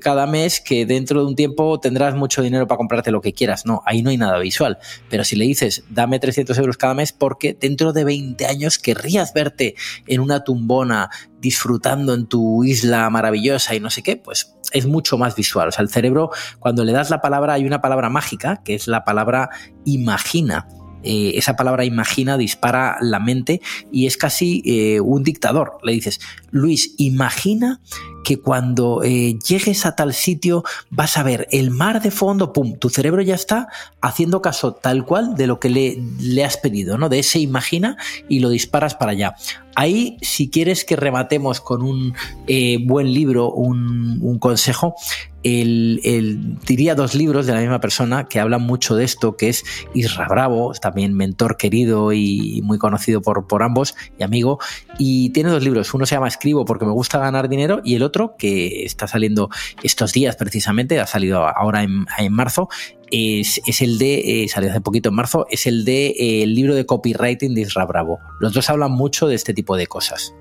cada 0.00 0.26
mes 0.26 0.60
que 0.60 0.86
dentro 0.86 1.20
de 1.20 1.26
un 1.26 1.34
tiempo 1.34 1.80
tendrás 1.80 2.14
mucho 2.14 2.42
dinero 2.42 2.66
para 2.66 2.78
comprarte 2.78 3.10
lo 3.10 3.20
que 3.20 3.32
quieras. 3.32 3.66
No, 3.66 3.82
ahí 3.84 4.02
no 4.02 4.10
hay 4.10 4.16
nada 4.16 4.38
visual. 4.38 4.78
Pero 5.10 5.24
si 5.24 5.36
le 5.36 5.44
dices, 5.44 5.84
dame 5.90 6.18
300 6.18 6.56
euros 6.58 6.76
cada 6.76 6.94
mes 6.94 7.12
porque 7.12 7.56
dentro 7.58 7.92
de 7.92 8.04
20 8.04 8.46
años 8.46 8.78
querrías 8.78 9.32
verte 9.34 9.74
en 10.06 10.20
una 10.20 10.44
tumbona 10.44 11.10
disfrutando 11.40 12.14
en 12.14 12.26
tu 12.26 12.64
isla 12.64 13.08
maravillosa 13.10 13.74
y 13.74 13.80
no 13.80 13.90
sé 13.90 14.02
qué, 14.02 14.16
pues 14.16 14.54
es 14.72 14.86
mucho 14.86 15.18
más 15.18 15.34
visual. 15.36 15.68
O 15.68 15.72
sea, 15.72 15.82
el 15.82 15.88
cerebro, 15.88 16.30
cuando 16.58 16.84
le 16.84 16.92
das 16.92 17.10
la 17.10 17.20
palabra, 17.20 17.54
hay 17.54 17.64
una 17.64 17.80
palabra 17.80 18.10
mágica, 18.10 18.62
que 18.64 18.74
es 18.74 18.86
la 18.86 19.04
palabra 19.04 19.50
imagina. 19.84 20.66
Eh, 21.04 21.32
esa 21.36 21.54
palabra 21.54 21.84
imagina 21.84 22.36
dispara 22.36 22.96
la 23.00 23.20
mente 23.20 23.60
y 23.92 24.06
es 24.06 24.16
casi 24.16 24.62
eh, 24.64 25.00
un 25.00 25.22
dictador. 25.22 25.78
Le 25.82 25.92
dices, 25.92 26.20
Luis, 26.50 26.94
imagina 26.98 27.80
que 28.24 28.38
cuando 28.38 29.02
eh, 29.02 29.38
llegues 29.46 29.86
a 29.86 29.96
tal 29.96 30.12
sitio 30.12 30.62
vas 30.90 31.16
a 31.16 31.22
ver 31.22 31.48
el 31.50 31.70
mar 31.70 32.02
de 32.02 32.10
fondo, 32.10 32.52
pum, 32.52 32.78
tu 32.78 32.90
cerebro 32.90 33.22
ya 33.22 33.34
está 33.34 33.68
haciendo 34.02 34.42
caso 34.42 34.74
tal 34.74 35.06
cual 35.06 35.34
de 35.34 35.46
lo 35.46 35.58
que 35.58 35.70
le, 35.70 36.44
has 36.44 36.58
pedido, 36.58 36.98
¿no? 36.98 37.08
De 37.08 37.20
ese 37.20 37.38
imagina 37.38 37.96
y 38.28 38.40
lo 38.40 38.50
disparas 38.50 38.94
para 38.94 39.12
allá. 39.12 39.34
Ahí, 39.74 40.18
si 40.22 40.50
quieres 40.50 40.84
que 40.84 40.96
rematemos 40.96 41.60
con 41.60 41.82
un 41.82 42.14
eh, 42.48 42.78
buen 42.84 43.12
libro, 43.12 43.50
un, 43.50 44.38
consejo, 44.40 44.96
el, 45.44 46.58
diría 46.66 46.96
dos 46.96 47.14
libros 47.14 47.46
de 47.46 47.54
la 47.54 47.60
misma 47.60 47.80
persona 47.80 48.24
que 48.24 48.40
hablan 48.40 48.62
mucho 48.62 48.96
de 48.96 49.04
esto, 49.04 49.36
que 49.36 49.48
es 49.48 49.64
Isra 49.94 50.26
Bravo, 50.28 50.72
también 50.72 51.14
mentor 51.14 51.56
querido 51.56 52.12
y 52.12 52.60
muy 52.64 52.78
conocido 52.78 53.22
por, 53.22 53.46
por 53.46 53.62
ambos 53.62 53.94
y 54.18 54.24
amigo, 54.24 54.58
y 54.98 55.30
tiene 55.30 55.50
dos 55.50 55.62
libros, 55.62 55.94
uno 55.94 56.06
se 56.06 56.16
llama 56.16 56.26
Escribo 56.38 56.64
porque 56.64 56.84
me 56.84 56.92
gusta 56.92 57.18
ganar 57.18 57.48
dinero 57.48 57.80
y 57.82 57.96
el 57.96 58.04
otro 58.04 58.36
que 58.38 58.84
está 58.84 59.08
saliendo 59.08 59.50
estos 59.82 60.12
días 60.12 60.36
precisamente, 60.36 61.00
ha 61.00 61.06
salido 61.06 61.48
ahora 61.48 61.82
en, 61.82 62.06
marzo, 62.30 62.68
es, 63.10 63.60
el 63.80 63.98
de, 63.98 64.44
eh, 64.44 64.48
salió 64.48 64.70
hace 64.70 64.80
poquito 64.80 65.08
en 65.08 65.16
marzo, 65.16 65.46
es 65.50 65.66
el 65.66 65.84
de 65.84 66.06
eh, 66.08 66.42
el 66.44 66.54
libro 66.54 66.76
de 66.76 66.86
copywriting 66.86 67.54
de 67.56 67.62
Isra 67.62 67.84
Bravo. 67.86 68.20
Los 68.38 68.52
dos 68.52 68.70
hablan 68.70 68.92
mucho 68.92 69.26
de 69.26 69.34
este 69.34 69.52
tipo 69.52 69.76
de 69.76 69.88
cosas. 69.88 70.32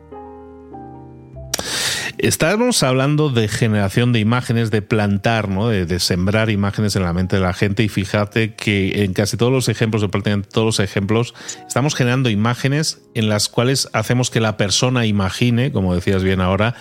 Estamos 2.19 2.81
hablando 2.81 3.29
de 3.29 3.47
generación 3.47 4.11
de 4.11 4.19
imágenes, 4.19 4.71
de 4.71 4.81
plantar, 4.81 5.49
¿no? 5.49 5.69
de, 5.69 5.99
sembrar 5.99 6.49
imágenes 6.49 6.95
en 6.95 7.03
la 7.03 7.13
mente 7.13 7.35
de 7.35 7.43
la 7.43 7.53
gente 7.53 7.83
y 7.83 7.89
fíjate 7.89 8.55
que 8.55 9.03
en 9.03 9.13
casi 9.13 9.37
todos 9.37 9.51
los 9.51 9.69
ejemplos, 9.69 10.01
en 10.01 10.09
prácticamente 10.09 10.49
todos 10.51 10.65
los 10.65 10.79
ejemplos, 10.79 11.35
estamos 11.67 11.93
generando 11.93 12.31
imágenes 12.31 13.03
en 13.13 13.29
las 13.29 13.49
cuales 13.49 13.87
hacemos 13.93 14.31
que 14.31 14.39
la 14.39 14.57
persona 14.57 15.05
imagine, 15.05 15.71
como 15.71 15.93
decías 15.93 16.23
bien 16.23 16.41
ahora, 16.41 16.73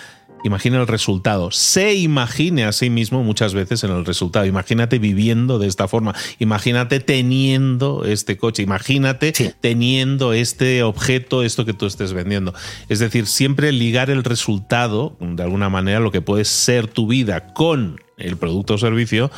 imagine 0.43 0.77
el 0.77 0.87
resultado, 0.87 1.51
se 1.51 1.95
imagine 1.95 2.65
a 2.65 2.71
sí 2.71 2.89
mismo 2.89 3.23
muchas 3.23 3.53
veces 3.53 3.83
en 3.83 3.91
el 3.91 4.05
resultado. 4.05 4.45
Imagínate 4.45 4.99
viviendo 4.99 5.59
de 5.59 5.67
esta 5.67 5.87
forma, 5.87 6.15
imagínate 6.39 6.99
teniendo 6.99 8.05
este 8.05 8.37
coche, 8.37 8.63
imagínate 8.63 9.33
teniendo 9.61 10.33
este 10.33 10.83
objeto, 10.83 11.43
esto 11.43 11.65
que 11.65 11.73
tú 11.73 11.85
estés 11.85 12.13
vendiendo. 12.13 12.53
Es 12.89 12.99
decir, 12.99 13.27
siempre 13.27 13.71
ligar 13.71 14.09
el 14.09 14.23
resultado, 14.23 15.15
de 15.19 15.43
alguna 15.43 15.69
manera, 15.69 15.99
lo 15.99 16.11
que 16.11 16.21
puede 16.21 16.45
ser 16.45 16.87
tu 16.87 17.07
vida 17.07 17.53
con 17.53 18.01
el 18.17 18.35
producto 18.37 18.75
o 18.75 18.77
servicio, 18.77 19.29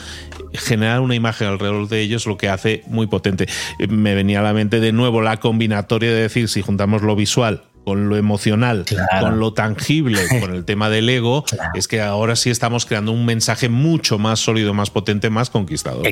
generar 0.54 1.02
una 1.02 1.16
imagen 1.16 1.48
alrededor 1.48 1.90
de 1.90 2.02
ellos 2.02 2.26
lo 2.26 2.38
que 2.38 2.48
hace 2.48 2.84
muy 2.88 3.08
potente. 3.08 3.48
Me 3.90 4.16
venía 4.16 4.40
a 4.40 4.44
la 4.44 4.54
mente 4.54 4.80
de 4.80 4.94
nuevo 4.94 5.22
la 5.22 5.38
combinatoria 5.38 6.10
de 6.10 6.22
decir, 6.22 6.48
si 6.48 6.62
juntamos 6.62 7.02
lo 7.02 7.16
visual 7.16 7.64
con 7.90 8.08
lo 8.08 8.18
emocional, 8.18 8.86
con 9.20 9.40
lo 9.40 9.54
tangible, 9.54 10.22
con 10.40 10.54
el 10.54 10.64
tema 10.64 10.92
del 10.92 11.10
ego, 11.10 11.44
es 11.74 11.88
que 11.88 12.02
ahora 12.02 12.36
sí 12.36 12.52
estamos 12.52 12.86
creando 12.86 13.12
un 13.12 13.26
mensaje 13.26 13.68
mucho 13.68 14.20
más 14.20 14.40
sólido, 14.40 14.76
más 14.76 14.92
potente, 14.92 15.32
más 15.32 15.50
conquistador. 15.50 16.06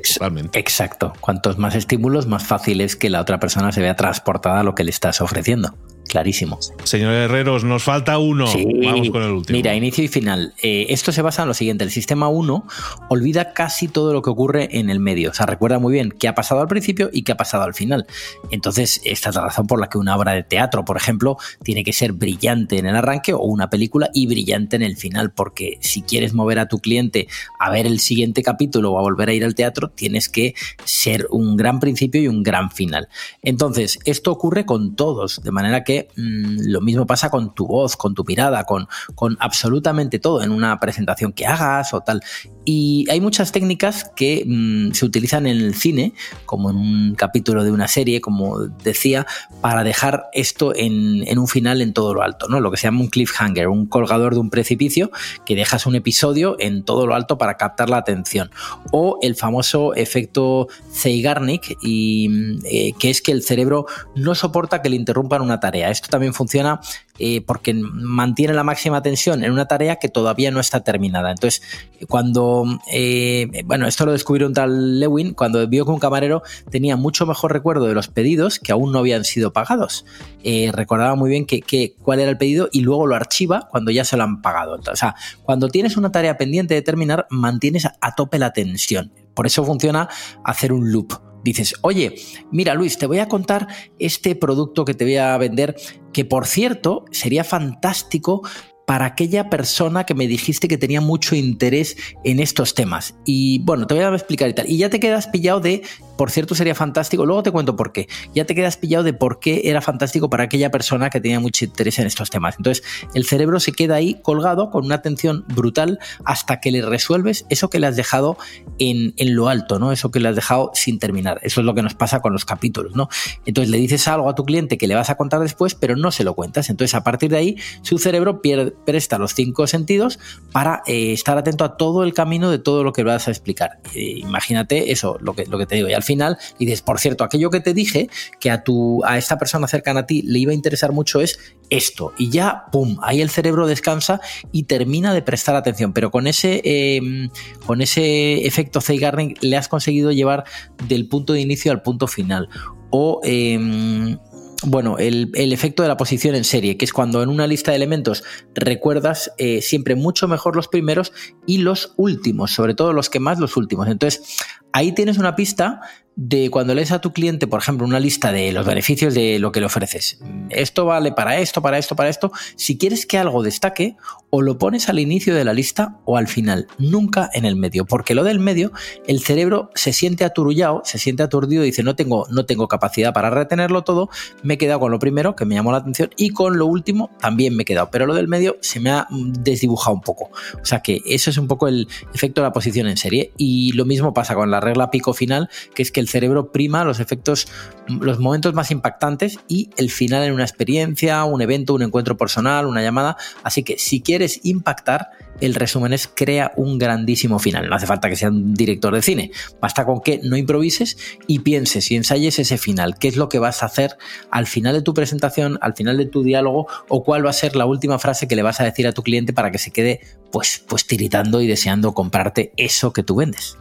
Exacto. 0.53 1.13
Cuantos 1.21 1.59
más 1.59 1.75
estímulos, 1.75 2.25
más 2.25 2.43
fácil 2.43 2.81
es 2.81 2.95
que 2.95 3.11
la 3.11 3.21
otra 3.21 3.39
persona 3.39 3.71
se 3.71 3.81
vea 3.81 3.95
transportada 3.95 4.61
a 4.61 4.63
lo 4.63 4.73
que 4.73 4.85
le 4.85 4.89
estás 4.89 5.21
ofreciendo. 5.21 5.75
Clarísimo. 6.08 6.60
Señor 6.84 7.13
Herreros, 7.13 7.63
nos 7.63 7.84
falta 7.84 8.17
uno. 8.17 8.46
Vamos 8.84 9.10
con 9.10 9.24
el 9.24 9.32
último. 9.32 9.58
Mira, 9.58 9.76
inicio 9.76 10.04
y 10.04 10.08
final. 10.08 10.54
Eh, 10.62 10.88
esto 10.89 11.12
se 11.12 11.22
basa 11.22 11.43
en 11.43 11.50
lo 11.50 11.54
siguiente: 11.54 11.84
el 11.84 11.91
sistema 11.91 12.28
1 12.30 12.65
olvida 13.10 13.54
casi 13.54 13.88
todo 13.88 14.13
lo 14.13 14.22
que 14.22 14.30
ocurre 14.30 14.80
en 14.80 14.89
el 14.89 15.00
medio. 15.00 15.32
O 15.32 15.34
sea, 15.34 15.46
recuerda 15.46 15.80
muy 15.80 15.93
bien 15.93 16.13
qué 16.17 16.28
ha 16.28 16.36
pasado 16.36 16.62
al 16.62 16.67
principio 16.67 17.10
y 17.12 17.24
qué 17.24 17.34
ha 17.34 17.38
pasado 17.38 17.63
al 17.63 17.74
final. 17.74 18.06
Entonces, 18.52 19.02
esta 19.04 19.30
es 19.30 19.36
la 19.36 19.41
razón 19.41 19.67
por 19.67 19.80
la 19.80 19.89
que 19.89 19.98
una 19.98 20.15
obra 20.15 20.34
de 20.34 20.43
teatro, 20.43 20.86
por 20.86 20.98
ejemplo, 20.98 21.38
tiene 21.63 21.84
que 21.84 21.93
ser 21.93 22.13
brillante 22.13 22.78
en 22.78 22.86
el 22.86 22.96
arranque 22.96 23.34
o 23.34 23.41
una 23.41 23.70
película 23.70 24.10
y 24.13 24.28
brillante 24.28 24.76
en 24.76 24.84
el 24.84 24.98
final, 24.98 25.32
porque 25.32 25.78
si 25.82 26.02
quieres 26.02 26.34
mover 26.34 26.60
a 26.60 26.67
tu 26.67 26.80
cliente 26.80 27.28
a 27.60 27.70
ver 27.70 27.86
el 27.86 28.00
siguiente 28.00 28.43
capítulo 28.43 28.93
o 28.93 29.00
a 29.00 29.02
volver 29.02 29.30
a 29.30 29.34
ir 29.34 29.43
al 29.43 29.56
teatro, 29.56 29.89
tienes 29.89 30.30
que 30.30 30.56
ser 30.84 31.28
un 31.32 31.58
gran 31.58 31.80
principio 31.80 32.22
y 32.22 32.28
un 32.28 32.43
gran 32.43 32.72
final. 32.72 33.08
Entonces, 33.41 34.00
esto 34.06 34.32
ocurre 34.32 34.65
con 34.65 34.96
todos, 34.96 35.41
de 35.43 35.52
manera 35.52 35.84
que 35.84 35.96
mm, 36.15 36.69
lo 36.69 36.81
mismo 36.81 37.05
pasa 37.05 37.29
con 37.29 37.53
tu 37.53 37.67
voz, 37.67 37.95
con 37.95 38.13
tu 38.13 38.23
mirada, 38.23 38.63
con, 38.63 38.88
con 39.15 39.38
absolutamente 39.39 40.19
todo, 40.19 40.43
en 40.43 40.51
una 40.51 40.79
presentación 40.79 41.33
que 41.33 41.45
hagas 41.45 41.93
o 41.93 42.01
tal. 42.01 42.21
Y 42.69 43.10
hay 43.10 43.21
muchas 43.21 43.53
técnicas 43.53 44.12
que 44.13 44.43
mm, 44.45 44.91
se 44.91 45.06
utilizan 45.06 45.47
en 45.47 45.56
el 45.56 45.73
cine, 45.73 46.12
como 46.45 46.69
en 46.69 46.75
un 46.75 47.15
capítulo 47.15 47.63
de 47.63 47.71
una 47.71 47.88
serie, 47.88 48.19
como 48.19 48.60
decía, 48.60 49.25
para 49.62 49.86
dejar 49.86 50.25
esto 50.34 50.75
en, 50.75 51.25
en 51.25 51.39
un 51.39 51.47
final 51.47 51.82
en 51.82 51.93
todo 51.93 52.13
lo 52.13 52.23
alto, 52.23 52.49
¿no? 52.49 52.60
Lo 52.60 52.69
que 52.69 52.75
se 52.75 52.88
llama 52.88 52.99
un 52.99 53.08
cliffhanger, 53.08 53.69
un 53.69 53.86
colgador 53.86 54.34
de 54.34 54.41
un 54.41 54.49
precipicio 54.49 55.12
que 55.45 55.56
dejas 55.56 55.86
un 55.86 55.95
episodio 55.95 56.58
en 56.60 56.84
todo 56.84 57.08
lo 57.08 57.15
alto 57.15 57.38
para 57.38 57.56
captar 57.56 57.89
la 57.89 57.95
atención. 57.95 58.51
O 58.91 59.17
el 59.21 59.36
famoso 59.36 59.95
efecto 59.95 60.67
Zeigarnik, 60.91 61.77
y, 61.82 62.60
eh, 62.65 62.91
que 62.99 63.10
es 63.10 63.21
que 63.21 63.32
el 63.32 63.43
cerebro 63.43 63.86
no 64.13 64.36
soporta 64.36 64.82
que 64.82 64.89
le 64.89 64.97
interrumpan 64.97 65.41
una 65.41 65.62
tarea. 65.62 65.89
Esto 65.89 66.10
también 66.10 66.34
funciona 66.34 66.82
eh, 67.19 67.41
porque 67.41 67.73
mantiene 67.73 68.53
la 68.53 68.63
máxima 68.63 69.01
tensión 69.01 69.43
en 69.43 69.51
una 69.51 69.65
tarea 69.65 69.97
que 69.97 70.10
todavía 70.10 70.51
no 70.51 70.60
está 70.60 70.82
terminada. 70.82 71.32
Entonces, 71.32 71.62
cuando, 72.08 72.65
eh, 72.91 73.63
bueno, 73.65 73.88
esto 73.88 74.06
lo 74.06 74.12
descubrió 74.12 74.47
un 74.47 74.53
tal 74.53 74.99
Lewin, 74.99 75.34
cuando 75.34 75.67
vio 75.67 75.86
que 75.86 75.91
un 75.91 75.99
camarero 75.99 76.43
tenía 76.69 76.95
mucho 76.95 77.25
mejor 77.25 77.53
recuerdo 77.53 77.88
de 77.88 77.93
los 77.93 78.08
pedidos 78.08 78.60
que 78.60 78.71
aún 78.71 78.91
no 78.91 78.99
habían 78.99 79.23
sido 79.23 79.53
pagados. 79.53 80.06
Eh, 80.43 80.71
recordaba 80.73 81.15
muy 81.15 81.30
bien 81.30 81.45
que, 81.45 81.95
cuál 82.01 82.19
era 82.19 82.30
el 82.30 82.38
pedido 82.38 82.69
y 82.71 82.82
luego 82.82 83.08
lo 83.08 83.15
archiva 83.15 83.67
cuando 83.69 83.91
ya 83.91 84.03
se 84.03 84.17
lo 84.17 84.23
han 84.23 84.41
pagado. 84.41 84.80
o 84.91 84.95
sea, 84.95 85.15
cuando 85.43 85.69
tienes 85.69 85.97
una 85.97 86.12
tarea 86.12 86.38
pendiente 86.38 86.73
de 86.73 86.82
terminar, 86.82 87.27
mantienes 87.30 87.86
a 87.86 88.15
tope 88.15 88.39
la 88.39 88.53
tensión. 88.53 89.12
Por 89.34 89.45
eso 89.45 89.63
funciona 89.63 90.10
hacer 90.43 90.73
un 90.73 90.91
loop 90.91 91.26
dices, 91.43 91.76
oye, 91.82 92.15
mira 92.52 92.73
Luis, 92.73 92.97
te 92.97 93.06
voy 93.06 93.19
a 93.19 93.28
contar 93.28 93.67
este 94.00 94.36
producto 94.36 94.86
que 94.86 94.93
te 94.93 95.06
voy 95.06 95.17
a 95.17 95.38
vender, 95.38 95.76
que 96.13 96.26
por 96.26 96.45
cierto 96.45 97.06
sería 97.12 97.43
fantástico 97.43 98.41
para 98.88 99.06
aquella 99.06 99.50
persona 99.50 100.06
que 100.06 100.13
me 100.13 100.28
dijiste 100.28 100.69
que 100.69 100.78
tenía 100.78 101.02
mucho 101.02 101.36
interés 101.36 101.97
en 102.23 102.39
estos 102.39 102.73
temas. 102.73 103.15
Y 103.26 103.60
bueno, 103.60 103.86
te 103.86 103.93
voy 103.93 104.04
a 104.04 104.13
explicar 104.15 104.47
y 104.47 104.54
tal. 104.54 104.69
Y 104.69 104.78
ya 104.78 104.89
te 104.89 105.02
quedas 105.02 105.28
pillado 105.28 105.60
de 105.60 105.82
por 106.17 106.32
cierto, 106.32 106.56
sería 106.56 106.75
fantástico. 106.75 107.25
Luego 107.25 107.43
te 107.43 107.51
cuento 107.51 107.75
por 107.75 107.91
qué. 107.91 108.08
Ya 108.34 108.45
te 108.45 108.56
quedas 108.56 108.77
pillado 108.77 109.03
de 109.03 109.13
por 109.13 109.39
qué 109.39 109.62
era 109.65 109.82
fantástico 109.82 110.30
para 110.30 110.43
aquella 110.43 110.71
persona 110.71 111.10
que 111.10 111.21
tenía 111.21 111.39
mucho 111.39 111.65
interés 111.65 111.99
en 111.99 112.08
estos 112.08 112.30
temas. 112.30 112.56
Entonces, 112.58 112.84
el 113.13 113.25
cerebro 113.25 113.60
se 113.60 113.71
queda 113.71 113.95
ahí 113.95 114.15
colgado 114.21 114.69
con 114.71 114.86
una 114.86 114.95
atención 114.95 115.45
brutal 115.47 115.99
hasta 116.25 116.60
que 116.60 116.71
le 116.71 116.82
resuelves 116.82 117.45
eso 117.49 117.69
que 117.69 117.80
le 117.80 117.88
has 117.88 117.95
dejado 117.95 118.38
en, 118.80 119.13
lo 119.17 119.49
alto, 119.49 119.80
¿no? 119.80 119.91
Eso 119.91 120.12
que 120.12 120.19
le 120.19 120.30
has 120.30 120.36
dejado 120.36 120.71
sin 120.73 120.99
terminar. 120.99 121.39
Eso 121.43 121.62
es 121.62 121.65
lo 121.65 121.75
que 121.75 121.82
nos 121.82 121.93
pasa 121.93 122.19
con 122.19 122.34
los 122.34 122.45
capítulos, 122.45 122.95
¿no? 122.95 123.10
Entonces, 123.45 123.69
le 123.69 123.77
dices 123.77 124.08
algo 124.08 124.30
a 124.30 124.36
tu 124.36 124.43
cliente 124.43 124.77
que 124.77 124.88
le 124.88 124.95
vas 124.95 125.10
a 125.10 125.15
contar 125.15 125.39
después, 125.41 125.75
pero 125.75 125.95
no 125.95 126.12
se 126.12 126.23
lo 126.23 126.34
cuentas. 126.34 126.69
Entonces, 126.69 126.95
a 126.95 127.03
partir 127.03 127.30
de 127.30 127.38
ahí, 127.38 127.58
su 127.82 127.97
cerebro 127.97 128.41
presta 128.86 129.17
los 129.17 129.34
cinco 129.34 129.67
sentidos 129.67 130.19
para 130.51 130.82
eh, 130.88 131.13
estar 131.13 131.38
atento 131.38 131.63
a 131.63 131.77
todo 131.77 132.03
el 132.03 132.13
camino 132.13 132.49
de 132.49 132.60
todo 132.60 132.84
lo 132.84 132.93
que 132.93 133.03
vas 133.03 133.27
a 133.27 133.32
explicar. 133.32 133.80
Eh, 133.93 134.15
imagínate 134.17 134.91
eso, 134.91 135.17
lo 135.21 135.34
que, 135.34 135.45
lo 135.45 135.58
que 135.58 135.65
te 135.65 135.75
digo. 135.75 135.88
Final 136.08 136.39
y 136.58 136.65
dices, 136.65 136.82
por 136.82 137.00
cierto, 137.00 137.24
aquello 137.24 137.52
que 137.52 137.60
te 137.60 137.76
dije 137.76 138.10
que 138.39 138.50
a, 138.50 138.63
tu, 138.63 139.06
a 139.06 139.20
esta 139.20 139.38
persona 139.38 139.67
cercana 139.67 140.00
a 140.00 140.06
ti 140.08 140.24
le 140.24 140.39
iba 140.39 140.52
a 140.52 140.56
interesar 140.56 140.91
mucho 140.91 141.22
es 141.22 141.38
esto. 141.70 142.13
Y 142.17 142.32
ya, 142.32 142.63
¡pum!, 142.72 142.98
ahí 143.04 143.22
el 143.22 143.30
cerebro 143.30 143.67
descansa 143.67 144.20
y 144.52 144.63
termina 144.63 145.13
de 145.13 145.22
prestar 145.22 145.56
atención. 145.56 145.93
Pero 145.93 146.10
con 146.10 146.26
ese, 146.26 146.62
em, 146.63 147.30
con 147.67 147.82
ese 147.82 148.48
efecto 148.48 148.82
Zeigarnik 148.82 149.43
le 149.43 149.58
has 149.58 149.67
conseguido 149.67 150.12
llevar 150.12 150.46
del 150.88 151.08
punto 151.08 151.34
de 151.34 151.41
inicio 151.41 151.72
al 151.72 151.84
punto 151.84 152.08
final. 152.08 152.50
O 152.89 153.20
em, 153.24 154.17
bueno, 154.63 154.98
el, 154.98 155.30
efecto 155.54 155.84
de 155.84 155.89
la 155.89 155.98
posición 155.98 156.36
en 156.36 156.43
serie, 156.43 156.78
que 156.78 156.86
es 156.86 156.93
cuando 156.93 157.22
en 157.22 157.30
una 157.30 157.46
lista 157.46 157.72
de 157.72 157.78
elementos 157.78 158.24
recuerdas 158.56 159.32
eh, 159.38 159.62
siempre 159.62 159.96
mucho 159.96 160.28
mejor 160.28 160.56
los 160.56 160.67
primeros 160.67 161.13
y 161.46 161.60
los 161.60 161.93
últimos, 161.98 162.52
sobre 162.52 162.74
todo 162.74 162.91
los 162.91 163.10
que 163.10 163.20
más 163.20 163.39
los 163.39 163.56
últimos. 163.56 163.88
Entonces, 163.88 164.38
ahí 164.77 164.91
tienes 164.91 165.17
una 165.17 165.35
pista 165.35 165.81
de 166.15 166.49
cuando 166.49 166.73
lees 166.73 166.91
a 166.91 166.99
tu 166.99 167.13
cliente, 167.13 167.45
por 167.45 167.61
ejemplo, 167.61 167.85
una 167.85 167.99
lista 167.99 168.31
de 168.31 168.51
los 168.51 168.65
beneficios 168.65 169.13
de 169.13 169.37
lo 169.37 169.51
que 169.51 169.59
le 169.59 169.67
ofreces. 169.67 170.19
Esto 170.49 170.85
vale 170.85 171.11
para 171.11 171.37
esto, 171.37 171.61
para 171.61 171.77
esto, 171.77 171.95
para 171.95 172.09
esto. 172.09 172.31
Si 172.55 172.77
quieres 172.77 173.05
que 173.05 173.19
algo 173.19 173.43
destaque, 173.43 173.97
o 174.29 174.41
lo 174.41 174.57
pones 174.57 174.89
al 174.89 174.99
inicio 174.99 175.35
de 175.35 175.45
la 175.45 175.53
lista 175.53 175.99
o 176.05 176.17
al 176.17 176.27
final, 176.27 176.67
nunca 176.77 177.29
en 177.33 177.45
el 177.45 177.55
medio, 177.55 177.85
porque 177.85 178.15
lo 178.15 178.23
del 178.23 178.39
medio, 178.39 178.71
el 179.07 179.21
cerebro 179.21 179.69
se 179.75 179.93
siente 179.93 180.25
aturullado, 180.25 180.81
se 180.83 180.97
siente 180.97 181.23
aturdido, 181.23 181.63
dice, 181.63 181.83
no 181.83 181.95
tengo, 181.95 182.27
no 182.29 182.45
tengo 182.45 182.67
capacidad 182.67 183.13
para 183.13 183.29
retenerlo 183.29 183.83
todo, 183.83 184.09
me 184.43 184.55
he 184.55 184.57
quedado 184.57 184.79
con 184.79 184.91
lo 184.91 184.99
primero, 184.99 185.35
que 185.35 185.45
me 185.45 185.55
llamó 185.55 185.71
la 185.71 185.77
atención, 185.77 186.09
y 186.17 186.31
con 186.31 186.57
lo 186.57 186.65
último 186.65 187.09
también 187.21 187.55
me 187.55 187.63
he 187.63 187.65
quedado, 187.65 187.89
pero 187.91 188.05
lo 188.05 188.15
del 188.15 188.27
medio 188.27 188.57
se 188.61 188.79
me 188.79 188.89
ha 188.89 189.07
desdibujado 189.11 189.95
un 189.95 190.01
poco. 190.01 190.29
O 190.61 190.65
sea 190.65 190.81
que 190.81 191.01
eso 191.05 191.29
es 191.29 191.37
un 191.37 191.47
poco 191.47 191.67
el 191.67 191.87
efecto 192.13 192.41
de 192.41 192.47
la 192.47 192.51
posición 192.53 192.87
en 192.87 192.97
serie, 192.97 193.31
y 193.37 193.71
lo 193.73 193.85
mismo 193.85 194.13
pasa 194.13 194.35
con 194.35 194.51
la 194.51 194.59
regla 194.67 194.91
pico 194.91 195.13
final, 195.13 195.49
que 195.73 195.82
es 195.82 195.91
que 195.91 195.99
el 195.99 196.08
cerebro 196.08 196.51
prima 196.51 196.84
los 196.84 196.99
efectos, 196.99 197.47
los 197.88 198.19
momentos 198.19 198.53
más 198.53 198.71
impactantes 198.71 199.39
y 199.47 199.69
el 199.77 199.89
final 199.89 200.23
en 200.23 200.34
una 200.34 200.43
experiencia, 200.43 201.23
un 201.25 201.41
evento, 201.41 201.73
un 201.73 201.84
encuentro 201.84 202.17
personal, 202.17 202.65
una 202.65 202.82
llamada. 202.82 203.17
Así 203.43 203.63
que 203.63 203.77
si 203.77 204.01
quieres 204.01 204.41
impactar, 204.43 205.10
el 205.39 205.56
resumen 205.56 205.93
es 205.93 206.08
crea 206.08 206.51
un 206.56 206.77
grandísimo 206.77 207.39
final. 207.39 207.69
No 207.69 207.75
hace 207.75 207.86
falta 207.86 208.10
que 208.10 208.15
sea 208.15 208.30
un 208.30 208.53
director 208.53 208.93
de 208.93 209.01
cine. 209.01 209.32
Basta 209.62 209.86
con 209.86 210.01
que 210.01 210.19
no 210.23 210.36
improvises 210.36 210.97
y 211.27 211.39
pienses 211.39 211.91
y 211.91 211.95
ensayes 211.95 212.39
ese 212.39 212.58
final. 212.58 212.97
¿Qué 212.97 213.08
es 213.08 213.17
lo 213.17 213.30
que 213.30 213.39
vas 213.39 213.63
a 213.63 213.67
hacer 213.67 213.97
al 214.32 214.47
final 214.47 214.73
de 214.73 214.82
tu 214.82 214.93
presentación, 214.93 215.58
al 215.62 215.75
final 215.75 215.97
de 215.97 216.06
tu 216.06 216.23
diálogo 216.23 216.67
o 216.88 217.03
cuál 217.03 217.25
va 217.25 217.30
a 217.30 217.34
ser 217.34 217.56
la 217.56 217.65
última 217.65 217.99
frase 217.99 218.27
que 218.27 218.36
le 218.36 218.43
vas 218.43 218.60
a 218.60 218.63
decir 218.63 218.88
a 218.88 218.93
tu 218.93 219.03
cliente 219.03 219.34
para 219.34 219.51
que 219.51 219.58
se 219.58 219.71
quede 219.71 220.01
pues, 220.32 220.63
pues 220.67 220.88
tiritando 220.88 221.41
y 221.41 221.47
deseando 221.47 221.93
comprarte 221.93 222.51
eso 222.58 222.93
que 222.93 223.03
tú 223.03 223.15
vendes? 223.15 223.58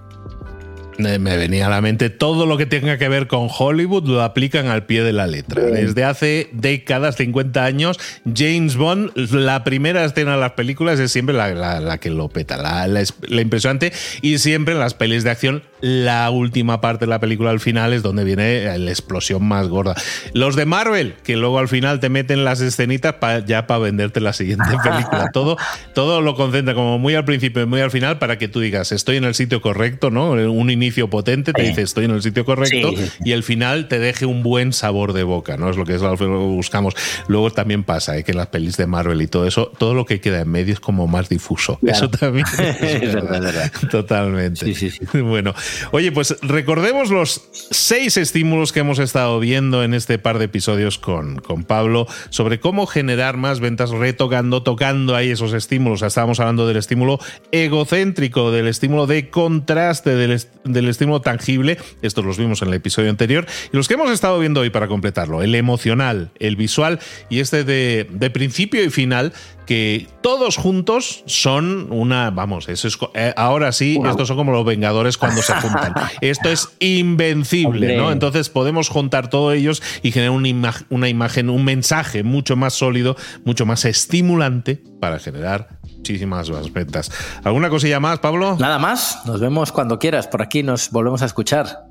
Me 0.98 1.18
venía 1.18 1.66
a 1.66 1.70
la 1.70 1.80
mente 1.80 2.10
todo 2.10 2.46
lo 2.46 2.56
que 2.56 2.66
tenga 2.66 2.98
que 2.98 3.08
ver 3.08 3.26
con 3.26 3.48
Hollywood 3.56 4.08
lo 4.08 4.22
aplican 4.22 4.68
al 4.68 4.86
pie 4.86 5.02
de 5.02 5.12
la 5.12 5.26
letra. 5.26 5.62
Desde 5.62 6.04
hace 6.04 6.48
décadas, 6.52 7.16
50 7.16 7.64
años, 7.64 7.98
James 8.24 8.76
Bond, 8.76 9.12
la 9.32 9.64
primera 9.64 10.04
escena 10.04 10.32
de 10.32 10.40
las 10.40 10.52
películas 10.52 10.98
es 10.98 11.12
siempre 11.12 11.34
la, 11.34 11.98
que 11.98 12.10
lo 12.10 12.28
peta, 12.28 12.56
la, 12.56 12.86
la, 12.86 13.40
impresionante, 13.40 13.92
y 14.22 14.38
siempre 14.38 14.74
en 14.74 14.80
las 14.80 14.94
pelis 14.94 15.24
de 15.24 15.30
acción, 15.30 15.62
la 15.80 16.30
última 16.30 16.80
parte 16.80 17.04
de 17.04 17.10
la 17.10 17.20
película 17.20 17.50
al 17.50 17.60
final 17.60 17.92
es 17.92 18.02
donde 18.02 18.24
viene 18.24 18.78
la 18.78 18.90
explosión 18.90 19.44
más 19.46 19.68
gorda. 19.68 19.94
Los 20.32 20.56
de 20.56 20.66
Marvel, 20.66 21.14
que 21.22 21.36
luego 21.36 21.58
al 21.58 21.68
final 21.68 22.00
te 22.00 22.08
meten 22.08 22.44
las 22.44 22.60
escenitas 22.60 23.14
ya 23.46 23.66
para 23.66 23.78
venderte 23.78 24.20
la 24.20 24.32
siguiente 24.32 24.64
película. 24.82 25.30
todo, 25.32 25.56
todo 25.94 26.20
lo 26.20 26.34
concentra 26.34 26.74
como 26.74 26.98
muy 26.98 27.14
al 27.14 27.24
principio 27.24 27.62
y 27.62 27.66
muy 27.66 27.80
al 27.80 27.90
final 27.90 28.18
para 28.18 28.38
que 28.38 28.48
tú 28.48 28.60
digas, 28.60 28.92
estoy 28.92 29.16
en 29.16 29.24
el 29.24 29.34
sitio 29.34 29.60
correcto, 29.60 30.10
¿no? 30.10 30.30
Un 30.30 30.70
inicio 30.70 31.08
potente, 31.10 31.52
te 31.52 31.62
dice 31.62 31.82
estoy 31.82 32.06
en 32.06 32.12
el 32.12 32.22
sitio 32.22 32.44
correcto 32.44 32.92
y 33.24 33.32
el 33.32 33.42
final 33.42 33.88
te 33.88 33.98
deje 33.98 34.26
un 34.26 34.42
buen 34.42 34.72
sabor 34.72 35.12
de 35.12 35.22
boca, 35.22 35.56
¿no? 35.56 35.70
Es 35.70 35.76
lo 35.76 35.84
que 35.84 35.94
es 35.94 36.02
lo 36.02 36.16
que 36.16 36.26
buscamos. 36.26 36.94
Luego 37.28 37.50
también 37.50 37.84
pasa 37.84 38.16
¿eh? 38.16 38.24
que 38.24 38.32
en 38.32 38.38
las 38.38 38.48
pelis 38.48 38.76
de 38.76 38.86
Marvel 38.86 39.20
y 39.22 39.26
todo 39.26 39.46
eso, 39.46 39.72
todo 39.78 39.94
lo 39.94 40.04
que 40.04 40.20
queda 40.20 40.40
en 40.40 40.48
medio 40.48 40.72
es 40.72 40.80
como 40.80 41.06
más 41.06 41.28
difuso. 41.28 41.78
Eso 41.82 42.08
también. 42.10 42.46
es 42.58 43.14
verdad, 43.14 43.70
Totalmente. 43.90 44.74
Bueno, 45.22 45.54
oye, 45.90 46.12
pues 46.12 46.36
recordemos 46.42 47.10
los 47.10 47.48
seis 47.52 48.16
estímulos 48.16 48.72
que 48.72 48.80
hemos 48.80 48.98
estado 48.98 49.38
viendo 49.40 49.82
en 49.82 49.94
este 49.94 50.18
par 50.18 50.38
de 50.38 50.46
episodios 50.46 50.98
con, 50.98 51.36
con 51.36 51.64
Pablo 51.64 52.06
sobre 52.30 52.60
cómo 52.60 52.86
generar 52.86 53.36
más 53.36 53.60
ventas 53.60 53.90
retocando, 53.90 54.62
tocando 54.62 55.14
ahí 55.14 55.30
esos 55.30 55.52
estímulos. 55.52 56.02
estábamos 56.02 56.40
hablando 56.40 56.66
del 56.66 56.76
estímulo 56.76 57.18
egocéntrico, 57.52 58.50
del 58.50 58.68
estímulo 58.68 59.06
de 59.06 59.30
contraste, 59.30 60.14
del, 60.14 60.88
estímulo 60.88 61.20
tangible, 61.20 61.78
estos 62.02 62.24
los 62.24 62.38
vimos 62.38 62.62
en 62.62 62.68
el 62.68 62.74
episodio 62.74 63.10
anterior, 63.10 63.46
y 63.72 63.76
los 63.76 63.88
que 63.88 63.94
hemos 63.94 64.10
estado 64.10 64.38
viendo 64.38 64.60
hoy 64.60 64.70
para 64.70 64.88
completarlo, 64.88 65.42
el 65.42 65.54
emocional, 65.54 66.30
el 66.38 66.56
visual 66.56 67.00
y 67.28 67.40
este 67.40 67.64
de 67.64 68.30
principio 68.30 68.84
y 68.84 68.90
final 68.90 69.32
que 69.66 70.08
todos 70.22 70.56
juntos 70.56 71.24
son 71.26 71.88
una, 71.90 72.30
vamos, 72.30 72.68
eso 72.68 72.88
es, 72.88 72.98
eh, 73.14 73.34
ahora 73.36 73.72
sí, 73.72 74.00
estos 74.06 74.28
son 74.28 74.36
como 74.36 74.52
los 74.52 74.64
Vengadores 74.64 75.18
cuando 75.18 75.42
se 75.42 75.54
juntan. 75.54 75.92
Esto 76.20 76.48
es 76.48 76.68
invencible, 76.78 77.96
¿no? 77.96 78.12
Entonces 78.12 78.48
podemos 78.48 78.88
juntar 78.88 79.28
todos 79.28 79.54
ellos 79.54 79.82
y 80.02 80.12
generar 80.12 80.32
una, 80.32 80.74
una 80.88 81.08
imagen, 81.08 81.50
un 81.50 81.64
mensaje 81.64 82.22
mucho 82.22 82.56
más 82.56 82.74
sólido, 82.74 83.16
mucho 83.44 83.66
más 83.66 83.84
estimulante 83.84 84.82
para 85.00 85.18
generar 85.18 85.78
muchísimas 85.82 86.48
más 86.50 86.72
ventas. 86.72 87.10
¿Alguna 87.42 87.68
cosilla 87.68 88.00
más, 88.00 88.20
Pablo? 88.20 88.56
Nada 88.58 88.78
más. 88.78 89.20
Nos 89.26 89.40
vemos 89.40 89.72
cuando 89.72 89.98
quieras. 89.98 90.28
Por 90.28 90.42
aquí 90.42 90.62
nos 90.62 90.90
volvemos 90.90 91.22
a 91.22 91.26
escuchar. 91.26 91.86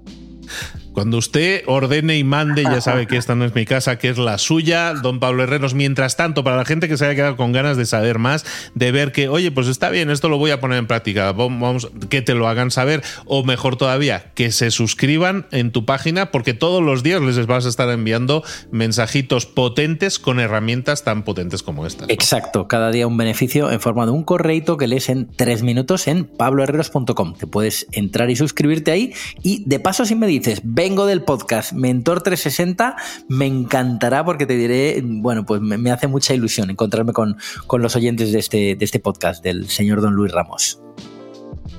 Cuando 0.95 1.17
usted 1.17 1.63
ordene 1.67 2.17
y 2.17 2.23
mande, 2.23 2.63
ya 2.63 2.79
sabe 2.79 3.05
que 3.05 3.17
esta 3.17 3.36
no 3.36 3.43
es 3.43 3.53
mi 3.53 3.65
casa, 3.65 3.97
que 3.97 4.08
es 4.08 4.17
la 4.17 4.38
suya, 4.38 4.93
don 4.93 5.19
Pablo 5.19 5.43
Herreros. 5.43 5.73
Mientras 5.73 6.15
tanto, 6.15 6.45
para 6.45 6.55
la 6.55 6.63
gente 6.63 6.88
que 6.88 6.95
se 6.95 7.03
haya 7.03 7.15
quedado 7.15 7.36
con 7.36 7.51
ganas 7.51 7.75
de 7.75 7.86
saber 7.86 8.17
más, 8.17 8.45
de 8.75 8.93
ver 8.93 9.12
que, 9.12 9.27
oye, 9.27 9.51
pues 9.51 9.67
está 9.67 9.89
bien, 9.89 10.10
esto 10.10 10.29
lo 10.29 10.38
voy 10.38 10.51
a 10.51 10.62
poner 10.62 10.77
en 10.77 10.88
práctica, 10.88 11.34
vamos, 11.34 11.89
que 12.10 12.21
te 12.21 12.34
lo 12.34 12.47
hagan 12.47 12.71
saber, 12.71 13.03
o 13.25 13.43
mejor 13.43 13.75
todavía, 13.75 14.31
que 14.36 14.53
se 14.53 14.71
suscriban 14.71 15.47
en 15.51 15.71
tu 15.71 15.84
página, 15.84 16.31
porque 16.31 16.53
todos 16.53 16.81
los 16.81 17.03
días 17.03 17.21
les 17.21 17.45
vas 17.45 17.65
a 17.65 17.69
estar 17.69 17.89
enviando 17.89 18.45
mensajitos 18.71 19.45
potentes 19.45 20.17
con 20.17 20.39
herramientas 20.39 21.03
tan 21.03 21.23
potentes 21.23 21.62
como 21.62 21.86
estas. 21.86 22.08
Exacto, 22.08 22.69
cada 22.69 22.91
día 22.91 23.05
un 23.05 23.17
beneficio 23.17 23.69
en 23.69 23.81
forma 23.81 24.05
de 24.05 24.13
un 24.13 24.23
correito 24.23 24.77
que 24.77 24.88
lees 24.88 25.10
en 25.10 25.27
tres 25.27 25.62
minutos 25.62 26.08
en 26.08 26.23
pabloherreros.com. 26.23 27.34
Te 27.36 27.47
puedes 27.47 27.86
entrar 27.91 28.29
y 28.29 28.38
suscribirte 28.38 28.91
ahí, 28.91 29.13
y 29.43 29.62
de 29.65 29.81
paso, 29.81 30.05
si 30.05 30.15
me 30.15 30.27
dices, 30.27 30.62
vengo 30.86 31.08
del 31.08 31.24
podcast 31.24 31.74
Mentor 31.74 32.21
360, 32.21 32.95
me 33.28 33.48
encantará 33.48 34.24
porque 34.24 34.45
te 34.45 34.56
diré, 34.56 35.02
bueno, 35.04 35.43
pues 35.43 35.60
me, 35.60 35.89
hace 35.89 36.06
mucha 36.06 36.36
ilusión 36.36 36.69
encontrarme 36.69 37.12
con, 37.12 37.38
con 37.65 37.82
los 37.82 37.95
oyentes 37.95 38.32
de 38.32 38.38
este, 38.38 38.76
de 38.76 38.86
este 38.86 39.00
podcast 39.00 39.43
del 39.43 39.67
señor 39.67 40.02
Don 40.02 40.13
Luis 40.13 40.32
Ramos. 40.32 40.80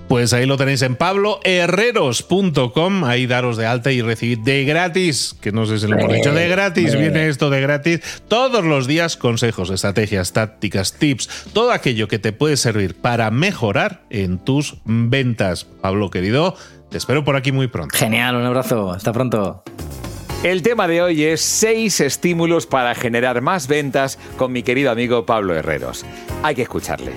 Pues 0.09 0.33
ahí 0.33 0.47
lo 0.47 0.57
tenéis 0.57 0.83
en 0.83 0.95
pabloherreros.com, 0.95 3.05
ahí 3.05 3.27
daros 3.27 3.57
de 3.57 3.67
alta 3.67 3.91
y 3.93 4.03
recibir 4.03 4.39
de 4.41 4.65
gratis, 4.65 5.37
que 5.41 5.51
no 5.53 5.67
sé 5.67 5.79
si 5.79 5.87
lo 5.87 5.99
hemos 5.99 6.13
dicho, 6.13 6.33
de 6.33 6.49
gratis, 6.49 6.97
viene 6.97 7.29
esto 7.29 7.51
de 7.51 7.61
gratis, 7.61 8.01
todos 8.29 8.65
los 8.65 8.87
días 8.87 9.17
consejos, 9.17 9.71
estrategias, 9.71 10.33
tácticas, 10.33 10.95
tips, 10.95 11.47
todo 11.53 11.73
aquello 11.73 12.07
que 12.09 12.21
te 12.21 12.33
puede 12.33 12.57
servir 12.57 12.95
para 12.95 13.31
mejorar 13.31 14.03
en 14.11 14.39
tus 14.39 14.77
ventas. 14.85 15.65
Pablo, 15.65 16.11
querido, 16.11 16.57
te 16.89 16.99
espero 16.99 17.25
por 17.25 17.37
aquí 17.37 17.53
muy 17.53 17.69
pronto. 17.69 17.97
Genial, 17.97 18.37
un 18.37 18.45
abrazo. 18.45 18.93
Hasta 18.93 19.13
pronto. 19.13 19.63
El 20.43 20.63
tema 20.63 20.87
de 20.87 21.03
hoy 21.03 21.25
es 21.25 21.41
seis 21.41 22.01
estímulos 22.01 22.67
para 22.67 22.95
generar 22.95 23.41
más 23.41 23.69
ventas 23.69 24.19
con 24.37 24.53
mi 24.53 24.63
querido 24.63 24.91
amigo 24.91 25.27
Pablo 25.27 25.57
Herreros. 25.57 26.05
Hay 26.43 26.55
que 26.55 26.63
escucharle. 26.63 27.13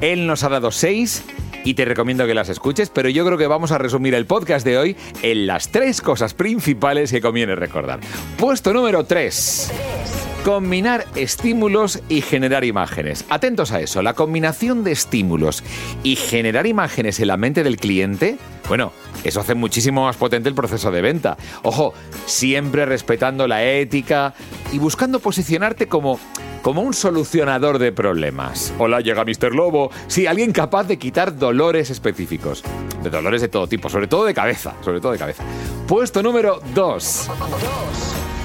Él 0.00 0.26
nos 0.26 0.42
ha 0.42 0.48
dado 0.48 0.70
seis 0.70 1.22
y 1.64 1.74
te 1.74 1.84
recomiendo 1.84 2.26
que 2.26 2.34
las 2.34 2.48
escuches, 2.48 2.90
pero 2.90 3.08
yo 3.08 3.24
creo 3.24 3.38
que 3.38 3.46
vamos 3.46 3.72
a 3.72 3.78
resumir 3.78 4.14
el 4.14 4.26
podcast 4.26 4.66
de 4.66 4.78
hoy 4.78 4.96
en 5.22 5.46
las 5.46 5.68
tres 5.68 6.00
cosas 6.00 6.34
principales 6.34 7.12
que 7.12 7.20
conviene 7.20 7.54
recordar. 7.54 8.00
Puesto 8.36 8.72
número 8.72 9.04
3. 9.04 10.31
Combinar 10.44 11.06
estímulos 11.14 12.00
y 12.08 12.20
generar 12.20 12.64
imágenes. 12.64 13.24
Atentos 13.28 13.70
a 13.70 13.80
eso, 13.80 14.02
la 14.02 14.14
combinación 14.14 14.82
de 14.82 14.90
estímulos 14.90 15.62
y 16.02 16.16
generar 16.16 16.66
imágenes 16.66 17.20
en 17.20 17.28
la 17.28 17.36
mente 17.36 17.62
del 17.62 17.76
cliente, 17.76 18.38
bueno, 18.68 18.92
eso 19.22 19.38
hace 19.38 19.54
muchísimo 19.54 20.06
más 20.06 20.16
potente 20.16 20.48
el 20.48 20.56
proceso 20.56 20.90
de 20.90 21.00
venta. 21.00 21.36
Ojo, 21.62 21.94
siempre 22.26 22.86
respetando 22.86 23.46
la 23.46 23.62
ética 23.62 24.34
y 24.72 24.78
buscando 24.78 25.20
posicionarte 25.20 25.86
como 25.86 26.18
como 26.62 26.82
un 26.82 26.94
solucionador 26.94 27.78
de 27.78 27.92
problemas. 27.92 28.72
Hola, 28.78 29.00
llega 29.00 29.24
Mr. 29.24 29.52
Lobo. 29.52 29.90
Sí, 30.06 30.26
alguien 30.26 30.52
capaz 30.52 30.84
de 30.84 30.96
quitar 30.96 31.36
dolores 31.36 31.90
específicos. 31.90 32.62
De 33.02 33.10
dolores 33.10 33.42
de 33.42 33.48
todo 33.48 33.66
tipo, 33.66 33.88
sobre 33.88 34.06
todo 34.06 34.24
de 34.24 34.34
cabeza, 34.34 34.74
sobre 34.80 35.00
todo 35.00 35.10
de 35.12 35.18
cabeza. 35.18 35.44
Puesto 35.88 36.22
número 36.22 36.60
2. 36.72 37.30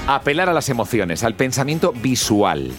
Apelar 0.08 0.48
a 0.48 0.54
las 0.54 0.70
emociones, 0.70 1.22
al 1.22 1.34
pensamiento 1.34 1.92
visual. 1.92 2.72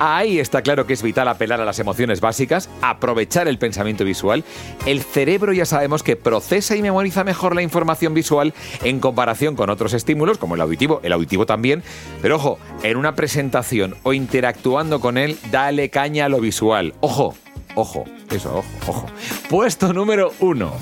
Ahí 0.00 0.38
está 0.38 0.60
claro 0.60 0.86
que 0.86 0.92
es 0.92 1.02
vital 1.02 1.26
apelar 1.26 1.62
a 1.62 1.64
las 1.64 1.78
emociones 1.78 2.20
básicas, 2.20 2.68
aprovechar 2.82 3.48
el 3.48 3.56
pensamiento 3.56 4.04
visual. 4.04 4.44
El 4.84 5.00
cerebro 5.00 5.54
ya 5.54 5.64
sabemos 5.64 6.02
que 6.02 6.14
procesa 6.14 6.76
y 6.76 6.82
memoriza 6.82 7.24
mejor 7.24 7.54
la 7.54 7.62
información 7.62 8.12
visual 8.12 8.52
en 8.84 9.00
comparación 9.00 9.56
con 9.56 9.70
otros 9.70 9.94
estímulos, 9.94 10.36
como 10.36 10.56
el 10.56 10.60
auditivo, 10.60 11.00
el 11.02 11.14
auditivo 11.14 11.46
también. 11.46 11.82
Pero 12.20 12.36
ojo, 12.36 12.58
en 12.82 12.98
una 12.98 13.14
presentación 13.14 13.96
o 14.02 14.12
interactuando 14.12 15.00
con 15.00 15.16
él, 15.16 15.38
dale 15.50 15.88
caña 15.88 16.26
a 16.26 16.28
lo 16.28 16.38
visual. 16.38 16.92
Ojo, 17.00 17.34
ojo, 17.76 18.04
eso, 18.30 18.58
ojo, 18.58 18.68
ojo. 18.86 19.06
Puesto 19.48 19.94
número 19.94 20.34
uno. 20.40 20.74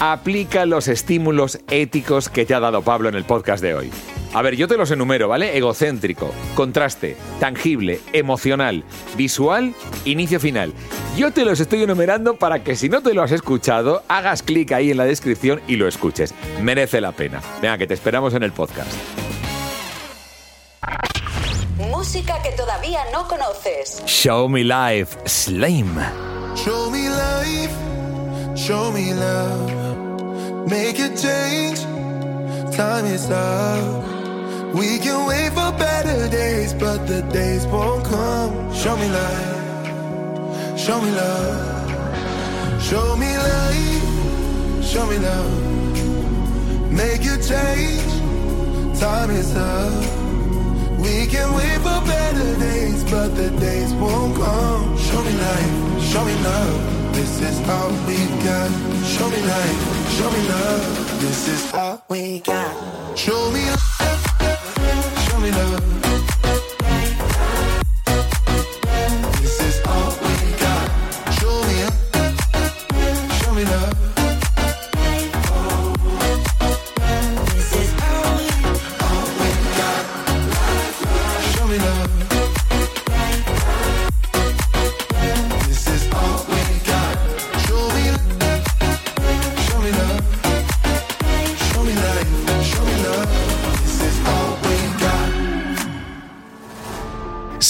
Aplica 0.00 0.66
los 0.66 0.88
estímulos 0.88 1.60
éticos 1.70 2.28
que 2.28 2.44
te 2.44 2.54
ha 2.54 2.60
dado 2.60 2.82
Pablo 2.82 3.08
en 3.08 3.14
el 3.14 3.24
podcast 3.24 3.62
de 3.62 3.74
hoy. 3.74 3.90
A 4.34 4.42
ver, 4.42 4.56
yo 4.56 4.66
te 4.66 4.76
los 4.76 4.90
enumero, 4.90 5.28
¿vale? 5.28 5.56
Egocéntrico, 5.56 6.32
contraste, 6.56 7.16
tangible, 7.38 8.00
emocional, 8.12 8.82
visual, 9.16 9.74
inicio 10.04 10.40
final. 10.40 10.72
Yo 11.16 11.30
te 11.30 11.44
los 11.44 11.60
estoy 11.60 11.84
enumerando 11.84 12.36
para 12.36 12.64
que 12.64 12.74
si 12.74 12.88
no 12.88 13.00
te 13.00 13.14
lo 13.14 13.22
has 13.22 13.30
escuchado, 13.30 14.02
hagas 14.08 14.42
clic 14.42 14.72
ahí 14.72 14.90
en 14.90 14.96
la 14.96 15.04
descripción 15.04 15.60
y 15.68 15.76
lo 15.76 15.86
escuches. 15.86 16.34
Merece 16.60 17.00
la 17.00 17.12
pena. 17.12 17.40
Venga, 17.62 17.78
que 17.78 17.86
te 17.86 17.94
esperamos 17.94 18.34
en 18.34 18.42
el 18.42 18.50
podcast. 18.50 18.90
Música 21.78 22.42
que 22.42 22.50
todavía 22.50 23.00
no 23.12 23.28
conoces. 23.28 24.02
Show 24.06 24.48
Me 24.48 24.64
Life, 24.64 25.16
Slim. 25.26 25.96
Show 26.56 26.88
me 26.90 27.08
life, 27.08 27.74
show 28.54 28.92
me 28.92 29.12
love. 29.12 29.83
Make 30.66 30.98
a 30.98 31.14
change, 31.14 31.82
time 32.74 33.04
is 33.04 33.30
up. 33.30 34.02
We 34.74 34.98
can 34.98 35.26
wait 35.26 35.50
for 35.50 35.70
better 35.76 36.28
days, 36.30 36.72
but 36.72 37.06
the 37.06 37.20
days 37.22 37.66
won't 37.66 38.02
come. 38.04 38.72
Show 38.72 38.96
me 38.96 39.08
light, 39.10 40.78
show 40.78 41.00
me 41.02 41.10
love, 41.10 42.82
show 42.82 43.14
me 43.16 43.36
light, 43.36 44.82
show 44.82 45.06
me 45.06 45.18
love. 45.18 46.90
Make 46.90 47.26
a 47.26 47.36
change, 47.42 48.98
time 48.98 49.30
is 49.32 49.54
up. 49.54 50.02
We 50.98 51.26
can 51.26 51.52
wait 51.52 51.78
for 51.84 52.00
better 52.06 52.58
days, 52.58 53.04
but 53.04 53.36
the 53.36 53.50
days 53.60 53.92
won't 53.92 54.34
come. 54.34 54.96
Show 54.96 55.22
me 55.22 55.32
light, 55.32 56.00
show 56.00 56.24
me 56.24 56.34
love. 56.42 57.12
This 57.12 57.40
is 57.42 57.68
all 57.68 57.90
we 58.08 58.16
got. 58.42 58.70
Show 59.04 59.28
me 59.28 59.40
light, 59.42 59.93
show 60.14 60.30
me 60.30 60.48
love. 60.48 61.20
This 61.20 61.48
is 61.48 61.74
all 61.74 62.00
we 62.08 62.38
got. 62.40 62.72
Show 63.18 63.50
me 63.50 63.64
love. 63.70 65.18
show 65.26 65.40
me 65.40 65.50
love. 65.50 65.93